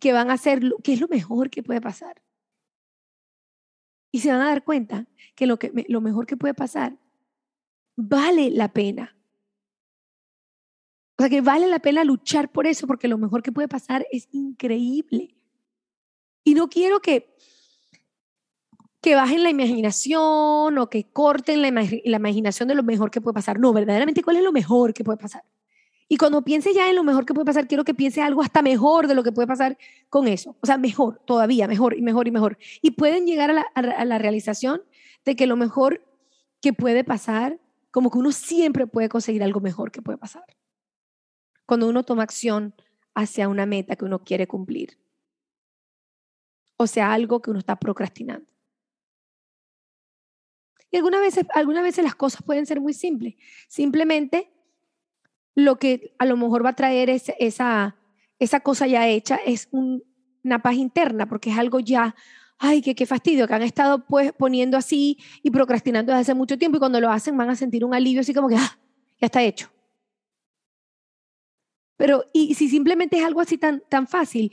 que 0.00 0.12
van 0.12 0.30
a 0.30 0.34
hacer, 0.34 0.62
que 0.84 0.92
es 0.92 1.00
lo 1.00 1.08
mejor 1.08 1.50
que 1.50 1.64
puede 1.64 1.80
pasar. 1.80 2.22
Y 4.12 4.20
se 4.20 4.30
van 4.30 4.42
a 4.42 4.50
dar 4.50 4.62
cuenta 4.62 5.06
que 5.34 5.48
lo, 5.48 5.58
que, 5.58 5.72
lo 5.88 6.00
mejor 6.00 6.24
que 6.24 6.36
puede 6.36 6.54
pasar 6.54 6.96
vale 7.96 8.48
la 8.50 8.72
pena. 8.72 9.18
O 11.18 11.22
sea, 11.22 11.28
que 11.28 11.40
vale 11.40 11.66
la 11.66 11.80
pena 11.80 12.04
luchar 12.04 12.52
por 12.52 12.68
eso, 12.68 12.86
porque 12.86 13.08
lo 13.08 13.18
mejor 13.18 13.42
que 13.42 13.50
puede 13.50 13.66
pasar 13.66 14.06
es 14.12 14.28
increíble. 14.30 15.36
Y 16.44 16.54
no 16.54 16.68
quiero 16.68 17.00
que 17.00 17.34
que 19.08 19.14
bajen 19.14 19.42
la 19.42 19.48
imaginación 19.48 20.76
o 20.76 20.90
que 20.90 21.04
corten 21.04 21.62
la, 21.62 21.68
imaginación 21.68 22.68
de 22.68 22.74
lo 22.74 22.82
mejor 22.82 23.10
que 23.10 23.22
puede 23.22 23.32
pasar. 23.32 23.58
No, 23.58 23.72
verdaderamente, 23.72 24.22
¿cuál 24.22 24.36
es 24.36 24.42
lo 24.42 24.52
mejor 24.52 24.92
que 24.92 25.02
puede 25.02 25.16
pasar? 25.16 25.44
Y 26.08 26.18
cuando 26.18 26.42
piense 26.42 26.74
ya 26.74 26.90
en 26.90 26.96
lo 26.96 27.02
mejor 27.02 27.24
que 27.24 27.32
puede 27.32 27.46
pasar, 27.46 27.66
quiero 27.66 27.84
que 27.84 27.94
piense 27.94 28.20
algo 28.20 28.42
hasta 28.42 28.60
mejor 28.60 29.06
de 29.06 29.14
lo 29.14 29.22
que 29.22 29.32
puede 29.32 29.48
pasar 29.48 29.78
con 30.10 30.28
eso. 30.28 30.56
O 30.60 30.66
sea, 30.66 30.76
mejor, 30.76 31.22
todavía, 31.24 31.66
mejor 31.66 31.96
y 31.96 32.02
mejor 32.02 32.28
y 32.28 32.32
mejor. 32.32 32.58
Y 32.82 32.90
pueden 32.90 33.26
llegar 33.26 33.48
a 33.50 33.54
la, 33.54 33.62
a 33.62 34.04
la 34.04 34.18
realización 34.18 34.82
de 35.24 35.36
que 35.36 35.46
lo 35.46 35.56
mejor 35.56 36.04
que 36.60 36.74
puede 36.74 37.02
pasar, 37.02 37.58
como 37.90 38.10
que 38.10 38.18
uno 38.18 38.30
siempre 38.30 38.86
puede 38.86 39.08
conseguir 39.08 39.42
algo 39.42 39.60
mejor 39.60 39.90
que 39.90 40.02
puede 40.02 40.18
pasar. 40.18 40.44
Cuando 41.64 41.88
uno 41.88 42.02
toma 42.02 42.24
acción 42.24 42.74
hacia 43.14 43.48
una 43.48 43.64
meta 43.64 43.96
que 43.96 44.04
uno 44.04 44.18
quiere 44.18 44.46
cumplir. 44.46 44.98
O 46.76 46.86
sea, 46.86 47.14
algo 47.14 47.40
que 47.40 47.50
uno 47.50 47.60
está 47.60 47.76
procrastinando. 47.76 48.57
Y 50.90 50.96
algunas 50.96 51.20
veces, 51.20 51.46
algunas 51.54 51.82
veces 51.82 52.04
las 52.04 52.14
cosas 52.14 52.42
pueden 52.42 52.66
ser 52.66 52.80
muy 52.80 52.94
simples. 52.94 53.34
Simplemente 53.68 54.50
lo 55.54 55.76
que 55.78 56.14
a 56.18 56.24
lo 56.24 56.36
mejor 56.36 56.64
va 56.64 56.70
a 56.70 56.76
traer 56.76 57.10
esa, 57.10 57.96
esa 58.38 58.60
cosa 58.60 58.86
ya 58.86 59.08
hecha 59.08 59.36
es 59.44 59.68
una 59.72 60.62
paz 60.62 60.74
interna, 60.76 61.28
porque 61.28 61.50
es 61.50 61.58
algo 61.58 61.80
ya, 61.80 62.14
ay, 62.58 62.80
qué, 62.80 62.94
qué 62.94 63.06
fastidio, 63.06 63.48
que 63.48 63.54
han 63.54 63.62
estado 63.62 64.06
pues 64.06 64.32
poniendo 64.32 64.76
así 64.76 65.18
y 65.42 65.50
procrastinando 65.50 66.12
desde 66.12 66.22
hace 66.22 66.34
mucho 66.34 66.58
tiempo 66.58 66.76
y 66.76 66.80
cuando 66.80 67.00
lo 67.00 67.10
hacen 67.10 67.36
van 67.36 67.50
a 67.50 67.56
sentir 67.56 67.84
un 67.84 67.94
alivio 67.94 68.20
así 68.20 68.32
como 68.32 68.48
que, 68.48 68.56
ah, 68.56 68.78
ya 69.20 69.26
está 69.26 69.42
hecho. 69.42 69.68
Pero, 71.98 72.24
y 72.32 72.54
si 72.54 72.68
simplemente 72.68 73.18
es 73.18 73.24
algo 73.24 73.40
así 73.40 73.58
tan, 73.58 73.82
tan 73.88 74.06
fácil, 74.06 74.52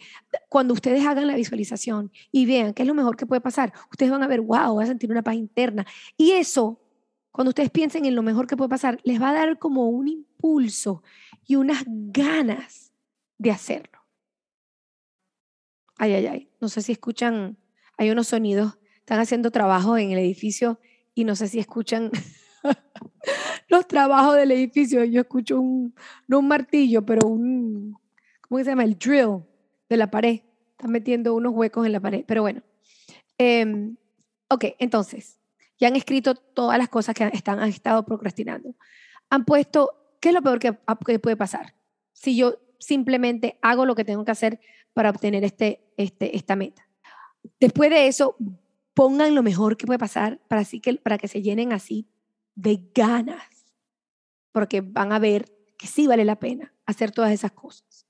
cuando 0.50 0.74
ustedes 0.74 1.06
hagan 1.06 1.28
la 1.28 1.36
visualización 1.36 2.12
y 2.32 2.48
vean 2.48 2.74
qué 2.74 2.82
es 2.82 2.88
lo 2.88 2.96
mejor 2.96 3.16
que 3.16 3.28
puede 3.28 3.40
pasar, 3.40 3.72
ustedes 3.92 4.12
van 4.12 4.24
a 4.24 4.28
ver, 4.28 4.42
wow, 4.42 4.74
voy 4.74 4.84
a 4.84 4.88
sentir 4.88 5.12
una 5.12 5.22
paz 5.22 5.36
interna. 5.36 5.86
Y 6.18 6.32
eso, 6.32 6.82
cuando 7.32 7.50
ustedes 7.50 7.70
piensen 7.70 8.04
en 8.06 8.16
lo 8.16 8.24
mejor 8.24 8.48
que 8.48 8.58
puede 8.58 8.70
pasar, 8.70 9.00
les 9.04 9.22
va 9.22 9.30
a 9.30 9.34
dar 9.34 9.60
como 9.60 9.88
un 9.90 10.08
impulso 10.08 11.04
y 11.46 11.56
unas 11.56 11.84
ganas 11.88 12.92
de 13.38 13.52
hacerlo. 13.52 14.00
Ay, 15.98 16.14
ay, 16.14 16.26
ay. 16.26 16.50
No 16.60 16.68
sé 16.68 16.82
si 16.82 16.94
escuchan, 16.94 17.58
hay 17.96 18.10
unos 18.10 18.28
sonidos, 18.28 18.80
están 18.98 19.20
haciendo 19.20 19.52
trabajo 19.52 20.00
en 20.00 20.12
el 20.12 20.18
edificio 20.18 20.80
y 21.14 21.26
no 21.26 21.36
sé 21.36 21.48
si 21.48 21.60
escuchan 21.60 22.10
los 23.76 23.88
trabajos 23.88 24.36
del 24.36 24.52
edificio. 24.52 25.04
Yo 25.04 25.22
escucho 25.22 25.60
un, 25.60 25.96
no 26.28 26.40
un 26.40 26.48
martillo, 26.48 27.06
pero 27.06 27.28
un, 27.28 27.98
¿cómo 28.42 28.60
se 28.60 28.66
llama? 28.66 28.84
El 28.84 28.98
drill 28.98 29.44
de 29.90 29.98
la 29.98 30.10
pared. 30.10 30.42
Están 30.72 30.92
metiendo 30.92 31.34
unos 31.34 31.54
huecos 31.54 31.86
en 31.86 31.92
la 31.92 32.00
pared. 32.00 32.24
Pero 32.28 32.42
bueno. 32.42 32.62
Em, 33.38 33.96
ok, 34.50 34.66
entonces, 34.80 35.40
ya 35.78 35.88
han 35.88 35.96
escrito 35.96 36.36
todas 36.36 36.78
las 36.78 36.90
cosas 36.90 37.16
que 37.16 37.30
están, 37.34 37.60
han 37.60 37.70
estado 37.70 38.06
procrastinando. 38.06 38.76
Han 39.30 39.46
puesto, 39.46 40.18
¿qué 40.20 40.30
es 40.30 40.36
lo 40.36 40.42
peor 40.42 40.60
que, 40.60 40.78
que 41.06 41.20
puede 41.20 41.36
pasar? 41.36 41.76
Si 42.14 42.36
yo 42.36 42.56
simplemente 42.80 43.58
hago 43.62 43.86
lo 43.86 43.96
que 43.96 44.06
tengo 44.06 44.24
que 44.24 44.32
hacer 44.32 44.60
para 44.94 45.10
obtener 45.10 45.44
este, 45.44 45.82
este, 45.98 46.36
esta 46.36 46.56
meta. 46.56 46.88
Después 47.60 47.90
de 47.90 48.08
eso, 48.08 48.36
pongan 48.94 49.36
lo 49.36 49.44
mejor 49.44 49.78
que 49.78 49.86
puede 49.86 50.00
pasar 50.00 50.40
para, 50.48 50.62
así 50.62 50.80
que, 50.80 50.96
para 50.96 51.18
que 51.18 51.28
se 51.28 51.42
llenen 51.42 51.74
así 51.74 52.08
de 52.56 52.80
ganas, 52.94 53.44
porque 54.56 54.80
van 54.80 55.12
a 55.12 55.20
ver 55.20 55.52
que 55.78 55.86
sí 55.86 56.08
vale 56.08 56.24
la 56.24 56.40
pena 56.40 56.74
hacer 56.86 57.12
todas 57.12 57.34
esas 57.34 57.52
cosas. 57.52 58.08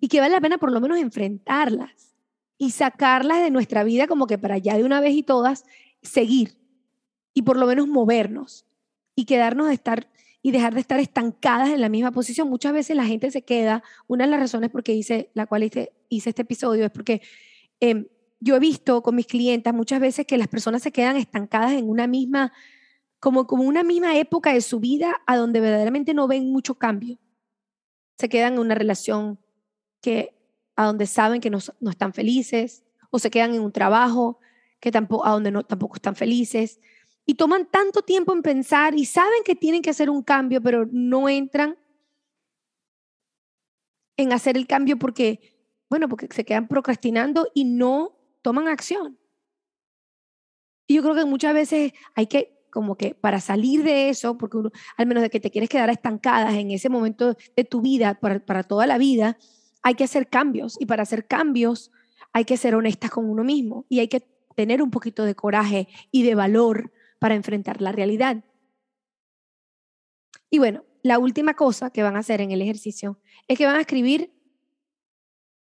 Y 0.00 0.08
que 0.08 0.18
vale 0.18 0.34
la 0.34 0.40
pena 0.40 0.58
por 0.58 0.72
lo 0.72 0.80
menos 0.80 0.98
enfrentarlas 0.98 2.16
y 2.58 2.72
sacarlas 2.72 3.40
de 3.40 3.52
nuestra 3.52 3.84
vida 3.84 4.08
como 4.08 4.26
que 4.26 4.36
para 4.36 4.58
ya 4.58 4.76
de 4.76 4.82
una 4.82 5.00
vez 5.00 5.14
y 5.14 5.22
todas 5.22 5.64
seguir 6.02 6.58
y 7.34 7.42
por 7.42 7.56
lo 7.56 7.68
menos 7.68 7.86
movernos 7.86 8.66
y 9.14 9.26
quedarnos 9.26 9.68
de 9.68 9.74
estar 9.74 10.10
y 10.42 10.50
dejar 10.50 10.74
de 10.74 10.80
estar 10.80 10.98
estancadas 10.98 11.68
en 11.68 11.80
la 11.80 11.88
misma 11.88 12.10
posición. 12.10 12.48
Muchas 12.48 12.72
veces 12.72 12.96
la 12.96 13.04
gente 13.04 13.30
se 13.30 13.42
queda, 13.42 13.84
una 14.08 14.24
de 14.24 14.30
las 14.32 14.40
razones 14.40 14.70
por 14.70 14.82
hice, 14.88 15.30
la 15.34 15.46
cual 15.46 15.62
hice, 15.62 15.92
hice 16.08 16.30
este 16.30 16.42
episodio 16.42 16.84
es 16.86 16.90
porque 16.90 17.22
eh, 17.78 18.10
yo 18.40 18.56
he 18.56 18.58
visto 18.58 19.04
con 19.04 19.14
mis 19.14 19.26
clientas 19.26 19.72
muchas 19.72 20.00
veces 20.00 20.26
que 20.26 20.36
las 20.36 20.48
personas 20.48 20.82
se 20.82 20.90
quedan 20.90 21.16
estancadas 21.16 21.74
en 21.74 21.88
una 21.88 22.08
misma, 22.08 22.52
como, 23.24 23.46
como 23.46 23.62
una 23.62 23.82
misma 23.82 24.18
época 24.18 24.52
de 24.52 24.60
su 24.60 24.80
vida 24.80 25.22
a 25.24 25.38
donde 25.38 25.58
verdaderamente 25.58 26.12
no 26.12 26.28
ven 26.28 26.52
mucho 26.52 26.74
cambio. 26.74 27.18
Se 28.18 28.28
quedan 28.28 28.52
en 28.52 28.58
una 28.58 28.74
relación 28.74 29.38
que, 30.02 30.36
a 30.76 30.84
donde 30.84 31.06
saben 31.06 31.40
que 31.40 31.48
no, 31.48 31.56
no 31.80 31.88
están 31.88 32.12
felices, 32.12 32.84
o 33.08 33.18
se 33.18 33.30
quedan 33.30 33.54
en 33.54 33.62
un 33.62 33.72
trabajo 33.72 34.40
que 34.78 34.92
tampoco, 34.92 35.24
a 35.24 35.30
donde 35.30 35.50
no, 35.50 35.62
tampoco 35.62 35.94
están 35.94 36.14
felices, 36.14 36.82
y 37.24 37.36
toman 37.36 37.64
tanto 37.70 38.02
tiempo 38.02 38.34
en 38.34 38.42
pensar 38.42 38.94
y 38.94 39.06
saben 39.06 39.42
que 39.42 39.54
tienen 39.54 39.80
que 39.80 39.88
hacer 39.88 40.10
un 40.10 40.22
cambio, 40.22 40.60
pero 40.60 40.86
no 40.92 41.26
entran 41.26 41.78
en 44.18 44.34
hacer 44.34 44.58
el 44.58 44.66
cambio 44.66 44.98
porque, 44.98 45.64
bueno, 45.88 46.10
porque 46.10 46.28
se 46.30 46.44
quedan 46.44 46.68
procrastinando 46.68 47.50
y 47.54 47.64
no 47.64 48.18
toman 48.42 48.68
acción. 48.68 49.18
Y 50.86 50.96
yo 50.96 51.02
creo 51.02 51.14
que 51.14 51.24
muchas 51.24 51.54
veces 51.54 51.94
hay 52.14 52.26
que, 52.26 52.54
como 52.74 52.96
que 52.96 53.14
para 53.14 53.40
salir 53.40 53.84
de 53.84 54.08
eso, 54.08 54.36
porque 54.36 54.58
al 54.96 55.06
menos 55.06 55.22
de 55.22 55.30
que 55.30 55.38
te 55.38 55.52
quieres 55.52 55.70
quedar 55.70 55.90
estancadas 55.90 56.54
en 56.54 56.72
ese 56.72 56.88
momento 56.88 57.36
de 57.56 57.64
tu 57.64 57.80
vida, 57.80 58.18
para, 58.18 58.44
para 58.44 58.64
toda 58.64 58.84
la 58.88 58.98
vida, 58.98 59.38
hay 59.84 59.94
que 59.94 60.02
hacer 60.02 60.28
cambios. 60.28 60.76
Y 60.80 60.86
para 60.86 61.04
hacer 61.04 61.28
cambios 61.28 61.92
hay 62.32 62.44
que 62.44 62.56
ser 62.56 62.74
honestas 62.74 63.12
con 63.12 63.30
uno 63.30 63.44
mismo 63.44 63.86
y 63.88 64.00
hay 64.00 64.08
que 64.08 64.26
tener 64.56 64.82
un 64.82 64.90
poquito 64.90 65.24
de 65.24 65.36
coraje 65.36 65.86
y 66.10 66.24
de 66.24 66.34
valor 66.34 66.92
para 67.20 67.36
enfrentar 67.36 67.80
la 67.80 67.92
realidad. 67.92 68.42
Y 70.50 70.58
bueno, 70.58 70.84
la 71.04 71.20
última 71.20 71.54
cosa 71.54 71.90
que 71.90 72.02
van 72.02 72.16
a 72.16 72.20
hacer 72.20 72.40
en 72.40 72.50
el 72.50 72.60
ejercicio 72.60 73.20
es 73.46 73.56
que 73.56 73.66
van 73.66 73.76
a 73.76 73.82
escribir 73.82 74.32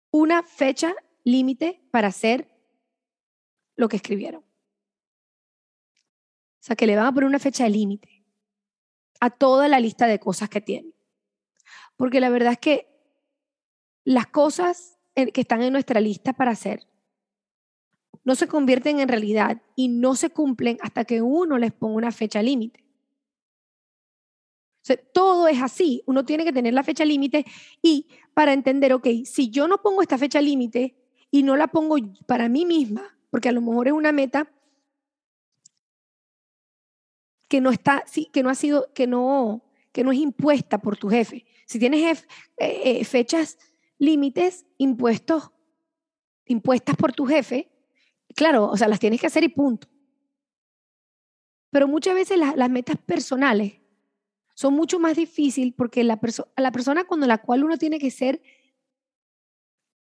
una 0.10 0.42
fecha 0.42 0.96
límite 1.24 1.84
para 1.92 2.08
hacer 2.08 2.50
lo 3.76 3.90
que 3.90 3.98
escribieron. 3.98 4.45
O 6.66 6.68
sea, 6.68 6.76
que 6.76 6.88
le 6.88 6.96
van 6.96 7.06
a 7.06 7.12
poner 7.12 7.28
una 7.28 7.38
fecha 7.38 7.70
límite 7.70 8.26
a 9.20 9.30
toda 9.30 9.68
la 9.68 9.80
lista 9.80 10.08
de 10.08 10.18
cosas 10.18 10.50
que 10.50 10.62
tienen. 10.62 10.96
Porque 11.96 12.20
la 12.20 12.30
verdad 12.30 12.54
es 12.54 12.58
que 12.58 12.88
las 14.04 14.26
cosas 14.26 14.98
que 15.14 15.42
están 15.42 15.62
en 15.62 15.74
nuestra 15.74 16.02
lista 16.02 16.34
para 16.34 16.50
hacer 16.50 16.88
no 18.24 18.34
se 18.34 18.48
convierten 18.48 19.00
en 19.00 19.10
realidad 19.10 19.62
y 19.76 19.90
no 19.90 20.16
se 20.16 20.32
cumplen 20.32 20.80
hasta 20.82 21.06
que 21.06 21.22
uno 21.22 21.60
les 21.60 21.72
ponga 21.72 21.98
una 21.98 22.12
fecha 22.12 22.42
límite. 22.42 22.84
todo 25.14 25.48
es 25.48 25.62
así. 25.62 26.02
Uno 26.08 26.26
tiene 26.26 26.46
que 26.46 26.52
tener 26.52 26.74
la 26.74 26.82
fecha 26.82 27.06
límite 27.06 27.46
y 27.84 28.08
para 28.34 28.54
entender, 28.54 28.92
ok, 28.92 29.08
si 29.24 29.52
yo 29.52 29.68
no 29.68 29.84
pongo 29.84 30.02
esta 30.02 30.18
fecha 30.18 30.42
límite 30.42 30.96
y 31.30 31.44
no 31.44 31.56
la 31.56 31.68
pongo 31.68 31.98
para 32.26 32.50
mí 32.50 32.66
misma, 32.66 33.16
porque 33.30 33.50
a 33.50 33.52
lo 33.52 33.62
mejor 33.62 33.86
es 33.86 33.94
una 33.94 34.12
meta 34.12 34.52
que 37.48 37.62
no 37.62 37.72
está, 37.72 38.04
sí, 38.08 38.30
que 38.32 38.44
no 38.44 38.50
ha 38.50 38.56
sido, 38.56 38.92
que 38.94 39.08
no, 39.08 39.64
que 39.92 40.04
no 40.04 40.12
es 40.12 40.20
impuesta 40.20 40.78
por 40.80 40.98
tu 40.98 41.10
jefe. 41.10 41.46
Si 41.66 41.80
tienes 41.80 42.26
eh, 42.58 42.82
eh, 42.84 43.06
fechas 43.06 43.58
límites 43.98 44.66
impuestos, 44.78 45.52
impuestas 46.46 46.96
por 46.96 47.14
tu 47.14 47.26
jefe, 47.26 47.72
claro, 48.36 48.66
o 48.70 48.78
sea, 48.78 48.88
las 48.88 49.00
tienes 49.00 49.22
que 49.22 49.28
hacer 49.28 49.44
y 49.44 49.50
punto. 49.50 49.88
Pero 51.72 51.88
muchas 51.88 52.16
veces 52.16 52.38
las 52.38 52.70
metas 52.70 52.98
personales 52.98 53.82
son 54.54 54.74
mucho 54.74 54.98
más 54.98 55.18
difíciles 55.18 55.74
porque 55.76 56.04
la, 56.04 56.20
la 56.56 56.72
persona 56.72 57.04
con 57.04 57.20
la 57.20 57.38
cual 57.40 57.66
uno 57.66 57.78
tiene 57.78 58.00
que 58.00 58.12
ser 58.12 58.42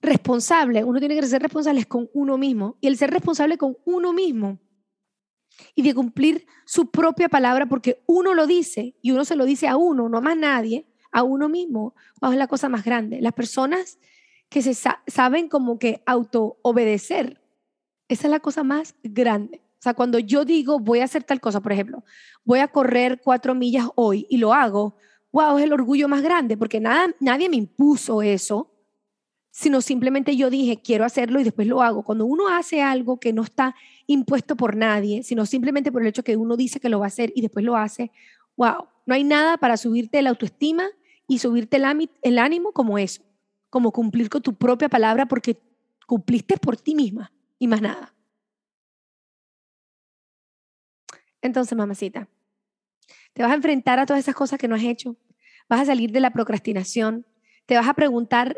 responsable, 0.01 0.85
uno 0.85 1.01
tiene 1.01 1.17
que 1.17 1.27
ser 1.27 1.43
responsable 1.43 1.85
con 1.87 2.09
uno 2.13 2.39
mismo. 2.39 2.77
Y 2.81 2.87
el 2.87 2.97
ser 2.97 3.11
responsable 3.11 3.59
con 3.59 3.77
uno 3.85 4.13
mismo 4.13 4.61
y 5.75 5.83
de 5.83 5.95
cumplir 5.95 6.47
su 6.65 6.91
propia 6.91 7.29
palabra 7.29 7.67
porque 7.67 8.03
uno 8.07 8.35
lo 8.35 8.47
dice 8.47 8.95
y 9.03 9.13
uno 9.13 9.25
se 9.25 9.37
lo 9.37 9.45
dice 9.45 9.69
a 9.69 9.77
uno, 9.77 10.09
no 10.09 10.19
a 10.19 10.21
más 10.21 10.37
nadie, 10.37 10.87
a 11.13 11.23
uno 11.23 11.49
mismo, 11.49 11.95
es 12.23 12.37
la 12.37 12.47
cosa 12.47 12.69
más 12.69 12.85
grande. 12.85 13.21
Las 13.21 13.33
personas 13.33 13.99
que 14.49 14.63
se 14.63 14.75
saben 15.07 15.49
como 15.49 15.79
que 15.79 16.03
auto 16.07 16.59
obedecer, 16.63 17.41
esa 18.09 18.27
es 18.27 18.31
la 18.31 18.41
cosa 18.41 18.63
más 18.63 18.95
grande. 19.03 19.63
O 19.79 19.83
sea, 19.83 19.95
cuando 19.95 20.19
yo 20.19 20.45
digo 20.45 20.79
voy 20.79 21.01
a 21.01 21.05
hacer 21.05 21.25
tal 21.25 21.41
cosa, 21.41 21.61
por 21.61 21.73
ejemplo, 21.73 22.05
voy 22.45 22.61
a 22.61 22.69
correr 22.69 23.21
cuatro 23.23 23.55
millas 23.55 23.89
hoy 23.95 24.27
y 24.31 24.39
lo 24.39 24.53
hago, 24.53 24.97
wow, 25.33 25.59
es 25.59 25.65
el 25.65 25.73
orgullo 25.73 26.09
más 26.09 26.23
grande 26.23 26.57
porque 26.57 26.81
nada, 26.81 27.15
nadie 27.21 27.49
me 27.49 27.57
impuso 27.57 28.23
eso 28.23 28.73
sino 29.57 29.81
simplemente 29.81 30.37
yo 30.37 30.51
dije, 30.51 30.83
quiero 30.83 31.07
hacerlo 31.07 31.41
y 31.41 31.45
después 31.45 31.67
lo 31.67 31.81
hago. 31.81 32.03
Cuando 32.03 32.27
uno 32.27 32.49
hace 32.49 32.83
algo 32.83 33.19
que 33.19 33.33
no 33.33 33.41
está 33.43 33.75
impuesto 34.07 34.57
por 34.57 34.77
nadie, 34.77 35.23
sino 35.23 35.47
simplemente 35.47 35.91
por 35.91 36.03
el 36.03 36.09
hecho 36.09 36.23
que 36.23 36.37
uno 36.37 36.57
dice 36.57 36.81
que 36.81 36.89
lo 36.89 37.01
va 37.01 37.07
a 37.07 37.09
hacer 37.09 37.33
y 37.35 37.43
después 37.43 37.65
lo 37.65 37.77
hace, 37.77 38.11
wow, 38.57 38.89
no 39.05 39.15
hay 39.15 39.25
nada 39.25 39.57
para 39.57 39.77
subirte 39.77 40.23
la 40.23 40.31
autoestima 40.31 40.87
y 41.29 41.39
subirte 41.39 41.79
el 42.23 42.39
ánimo 42.39 42.73
como 42.73 42.99
eso, 42.99 43.23
como 43.71 43.93
cumplir 43.93 44.29
con 44.29 44.43
tu 44.43 44.55
propia 44.55 44.89
palabra 44.89 45.27
porque 45.27 45.59
cumpliste 46.07 46.57
por 46.57 46.77
ti 46.77 46.95
misma 46.95 47.33
y 47.59 47.67
más 47.67 47.83
nada. 47.83 48.15
Entonces, 51.43 51.77
mamacita, 51.77 52.29
te 53.33 53.43
vas 53.43 53.53
a 53.53 53.57
enfrentar 53.57 53.99
a 53.99 54.07
todas 54.07 54.23
esas 54.23 54.35
cosas 54.35 54.59
que 54.59 54.69
no 54.69 54.75
has 54.75 54.83
hecho, 54.83 55.17
vas 55.69 55.81
a 55.81 55.87
salir 55.87 56.13
de 56.13 56.21
la 56.21 56.33
procrastinación, 56.33 57.27
te 57.67 57.77
vas 57.77 57.89
a 57.89 57.95
preguntar 57.95 58.57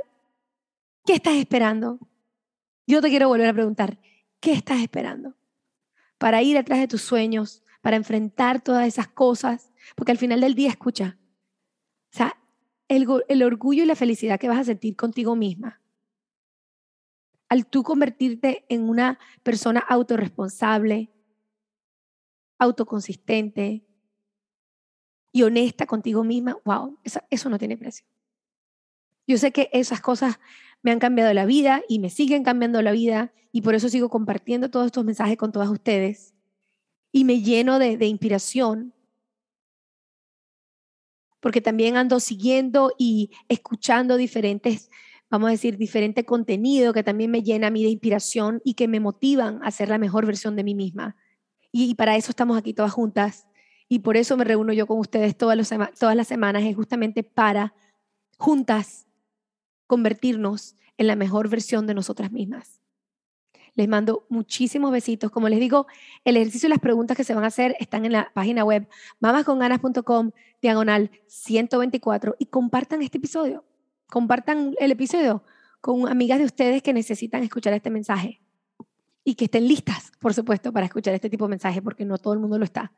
¿Qué 1.08 1.14
estás 1.14 1.36
esperando? 1.36 1.98
Yo 2.86 3.00
te 3.00 3.08
quiero 3.08 3.28
volver 3.28 3.48
a 3.48 3.54
preguntar, 3.54 3.96
¿qué 4.40 4.52
estás 4.52 4.80
esperando? 4.80 5.36
Para 6.18 6.42
ir 6.42 6.58
atrás 6.58 6.80
de 6.80 6.88
tus 6.88 7.02
sueños, 7.02 7.62
para 7.80 7.96
enfrentar 7.96 8.60
todas 8.60 8.86
esas 8.86 9.08
cosas, 9.08 9.72
porque 9.96 10.12
al 10.12 10.18
final 10.18 10.40
del 10.40 10.54
día, 10.54 10.70
escucha, 10.70 11.18
o 12.12 12.16
sea, 12.16 12.36
el, 12.88 13.42
orgullo 13.42 13.82
y 13.82 13.86
la 13.86 13.94
felicidad 13.94 14.40
que 14.40 14.48
vas 14.48 14.58
a 14.58 14.64
sentir 14.64 14.96
contigo 14.96 15.36
misma, 15.36 15.80
al 17.48 17.66
tú 17.66 17.82
convertirte 17.82 18.66
en 18.68 18.88
una 18.88 19.18
persona 19.42 19.80
autorresponsable, 19.80 21.10
autoconsistente 22.58 23.86
y 25.32 25.42
honesta 25.42 25.86
contigo 25.86 26.24
misma, 26.24 26.58
wow, 26.64 26.98
eso 27.30 27.48
no 27.48 27.58
tiene 27.58 27.76
precio. 27.76 28.06
Yo 29.26 29.36
sé 29.36 29.52
que 29.52 29.68
esas 29.72 30.00
cosas 30.00 30.40
me 30.82 30.90
han 30.90 30.98
cambiado 30.98 31.32
la 31.34 31.46
vida 31.46 31.82
y 31.88 31.98
me 31.98 32.10
siguen 32.10 32.44
cambiando 32.44 32.80
la 32.82 32.92
vida 32.92 33.32
y 33.52 33.62
por 33.62 33.74
eso 33.74 33.88
sigo 33.88 34.08
compartiendo 34.08 34.70
todos 34.70 34.86
estos 34.86 35.04
mensajes 35.04 35.36
con 35.36 35.52
todas 35.52 35.68
ustedes 35.68 36.34
y 37.12 37.24
me 37.24 37.40
lleno 37.40 37.78
de, 37.78 38.06
inspiración 38.06 38.94
porque 41.40 41.60
también 41.60 41.96
ando 41.96 42.20
siguiendo 42.20 42.92
y 42.98 43.30
escuchando 43.48 44.16
diferentes, 44.16 44.90
vamos 45.30 45.48
a 45.48 45.52
decir, 45.52 45.76
diferente 45.76 46.24
contenido 46.24 46.92
que 46.92 47.04
también 47.04 47.30
me 47.30 47.42
llena 47.42 47.68
a 47.68 47.70
mí 47.70 47.82
de 47.82 47.90
inspiración 47.90 48.60
y 48.64 48.74
que 48.74 48.88
me 48.88 49.00
motivan 49.00 49.60
a 49.62 49.70
ser 49.70 49.88
la 49.88 49.98
mejor 49.98 50.26
versión 50.26 50.56
de 50.56 50.64
mí 50.64 50.74
misma. 50.74 51.16
Y, 51.70 51.94
para 51.94 52.16
eso 52.16 52.30
estamos 52.30 52.56
aquí 52.58 52.74
todas 52.74 52.92
juntas 52.92 53.46
y 53.88 54.00
por 54.00 54.16
eso 54.16 54.36
me 54.36 54.44
reúno 54.44 54.72
yo 54.72 54.86
con 54.86 54.98
ustedes 54.98 55.36
todas, 55.36 55.68
todas 55.98 56.16
las 56.16 56.28
semanas, 56.28 56.64
es 56.64 56.74
justamente 56.74 57.22
para 57.22 57.74
juntas 58.36 59.07
convertirnos 59.88 60.76
en 60.98 61.08
la 61.08 61.16
mejor 61.16 61.48
versión 61.48 61.88
de 61.88 61.94
nosotras 61.94 62.30
mismas. 62.30 62.80
Les 63.74 63.88
mando 63.88 64.26
muchísimos 64.28 64.92
besitos. 64.92 65.30
Como 65.30 65.48
les 65.48 65.58
digo, 65.58 65.86
el 66.24 66.36
ejercicio 66.36 66.68
y 66.68 66.70
las 66.70 66.80
preguntas 66.80 67.16
que 67.16 67.24
se 67.24 67.34
van 67.34 67.44
a 67.44 67.48
hacer 67.48 67.76
están 67.80 68.04
en 68.04 68.12
la 68.12 68.30
página 68.34 68.64
web 68.64 68.88
mamasconganas.com, 69.20 70.30
diagonal 70.62 71.10
124, 71.26 72.36
y 72.38 72.46
compartan 72.46 73.02
este 73.02 73.18
episodio. 73.18 73.64
Compartan 74.08 74.74
el 74.78 74.92
episodio 74.92 75.42
con 75.80 76.08
amigas 76.08 76.38
de 76.38 76.44
ustedes 76.44 76.82
que 76.82 76.92
necesitan 76.92 77.42
escuchar 77.42 77.72
este 77.72 77.90
mensaje 77.90 78.40
y 79.22 79.34
que 79.34 79.44
estén 79.44 79.68
listas, 79.68 80.10
por 80.18 80.34
supuesto, 80.34 80.72
para 80.72 80.86
escuchar 80.86 81.14
este 81.14 81.30
tipo 81.30 81.44
de 81.44 81.50
mensaje, 81.50 81.80
porque 81.80 82.04
no 82.04 82.18
todo 82.18 82.32
el 82.32 82.40
mundo 82.40 82.58
lo 82.58 82.64
está. 82.64 82.92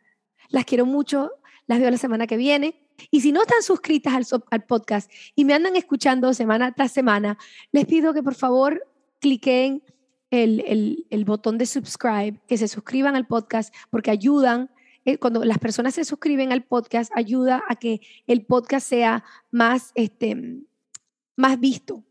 Las 0.48 0.64
quiero 0.64 0.86
mucho, 0.86 1.30
las 1.66 1.78
veo 1.78 1.90
la 1.90 1.98
semana 1.98 2.26
que 2.26 2.36
viene. 2.36 2.88
Y 3.10 3.20
si 3.20 3.32
no 3.32 3.42
están 3.42 3.62
suscritas 3.62 4.14
al, 4.14 4.42
al 4.50 4.64
podcast 4.64 5.10
y 5.34 5.44
me 5.44 5.54
andan 5.54 5.76
escuchando 5.76 6.32
semana 6.34 6.72
tras 6.72 6.92
semana, 6.92 7.38
les 7.72 7.86
pido 7.86 8.14
que 8.14 8.22
por 8.22 8.34
favor 8.34 8.86
cliquen 9.20 9.82
el, 10.30 11.06
el, 11.10 11.24
botón 11.24 11.58
de 11.58 11.66
subscribe, 11.66 12.40
que 12.46 12.56
se 12.56 12.68
suscriban 12.68 13.16
al 13.16 13.26
podcast, 13.26 13.74
porque 13.90 14.10
ayudan, 14.10 14.70
eh, 15.04 15.18
cuando 15.18 15.44
las 15.44 15.58
personas 15.58 15.94
se 15.94 16.04
suscriben 16.04 16.52
al 16.52 16.64
podcast, 16.64 17.10
ayuda 17.14 17.62
a 17.68 17.76
que 17.76 18.00
el 18.26 18.44
podcast 18.44 18.88
sea 18.88 19.24
más, 19.50 19.92
este, 19.94 20.62
más 21.36 21.58
visto 21.58 22.04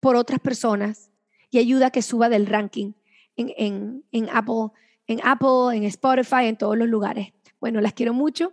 por 0.00 0.16
otras 0.16 0.40
personas 0.40 1.10
y 1.50 1.58
ayuda 1.58 1.86
a 1.86 1.90
que 1.90 2.02
suba 2.02 2.28
del 2.28 2.46
ranking 2.46 2.92
en, 3.36 3.52
en, 3.56 4.04
en, 4.10 4.28
Apple, 4.30 4.70
en 5.06 5.20
Apple, 5.22 5.76
en 5.76 5.84
Spotify, 5.84 6.46
en 6.46 6.58
todos 6.58 6.76
los 6.76 6.88
lugares. 6.88 7.32
Bueno, 7.60 7.80
las 7.80 7.92
quiero 7.92 8.12
mucho. 8.12 8.52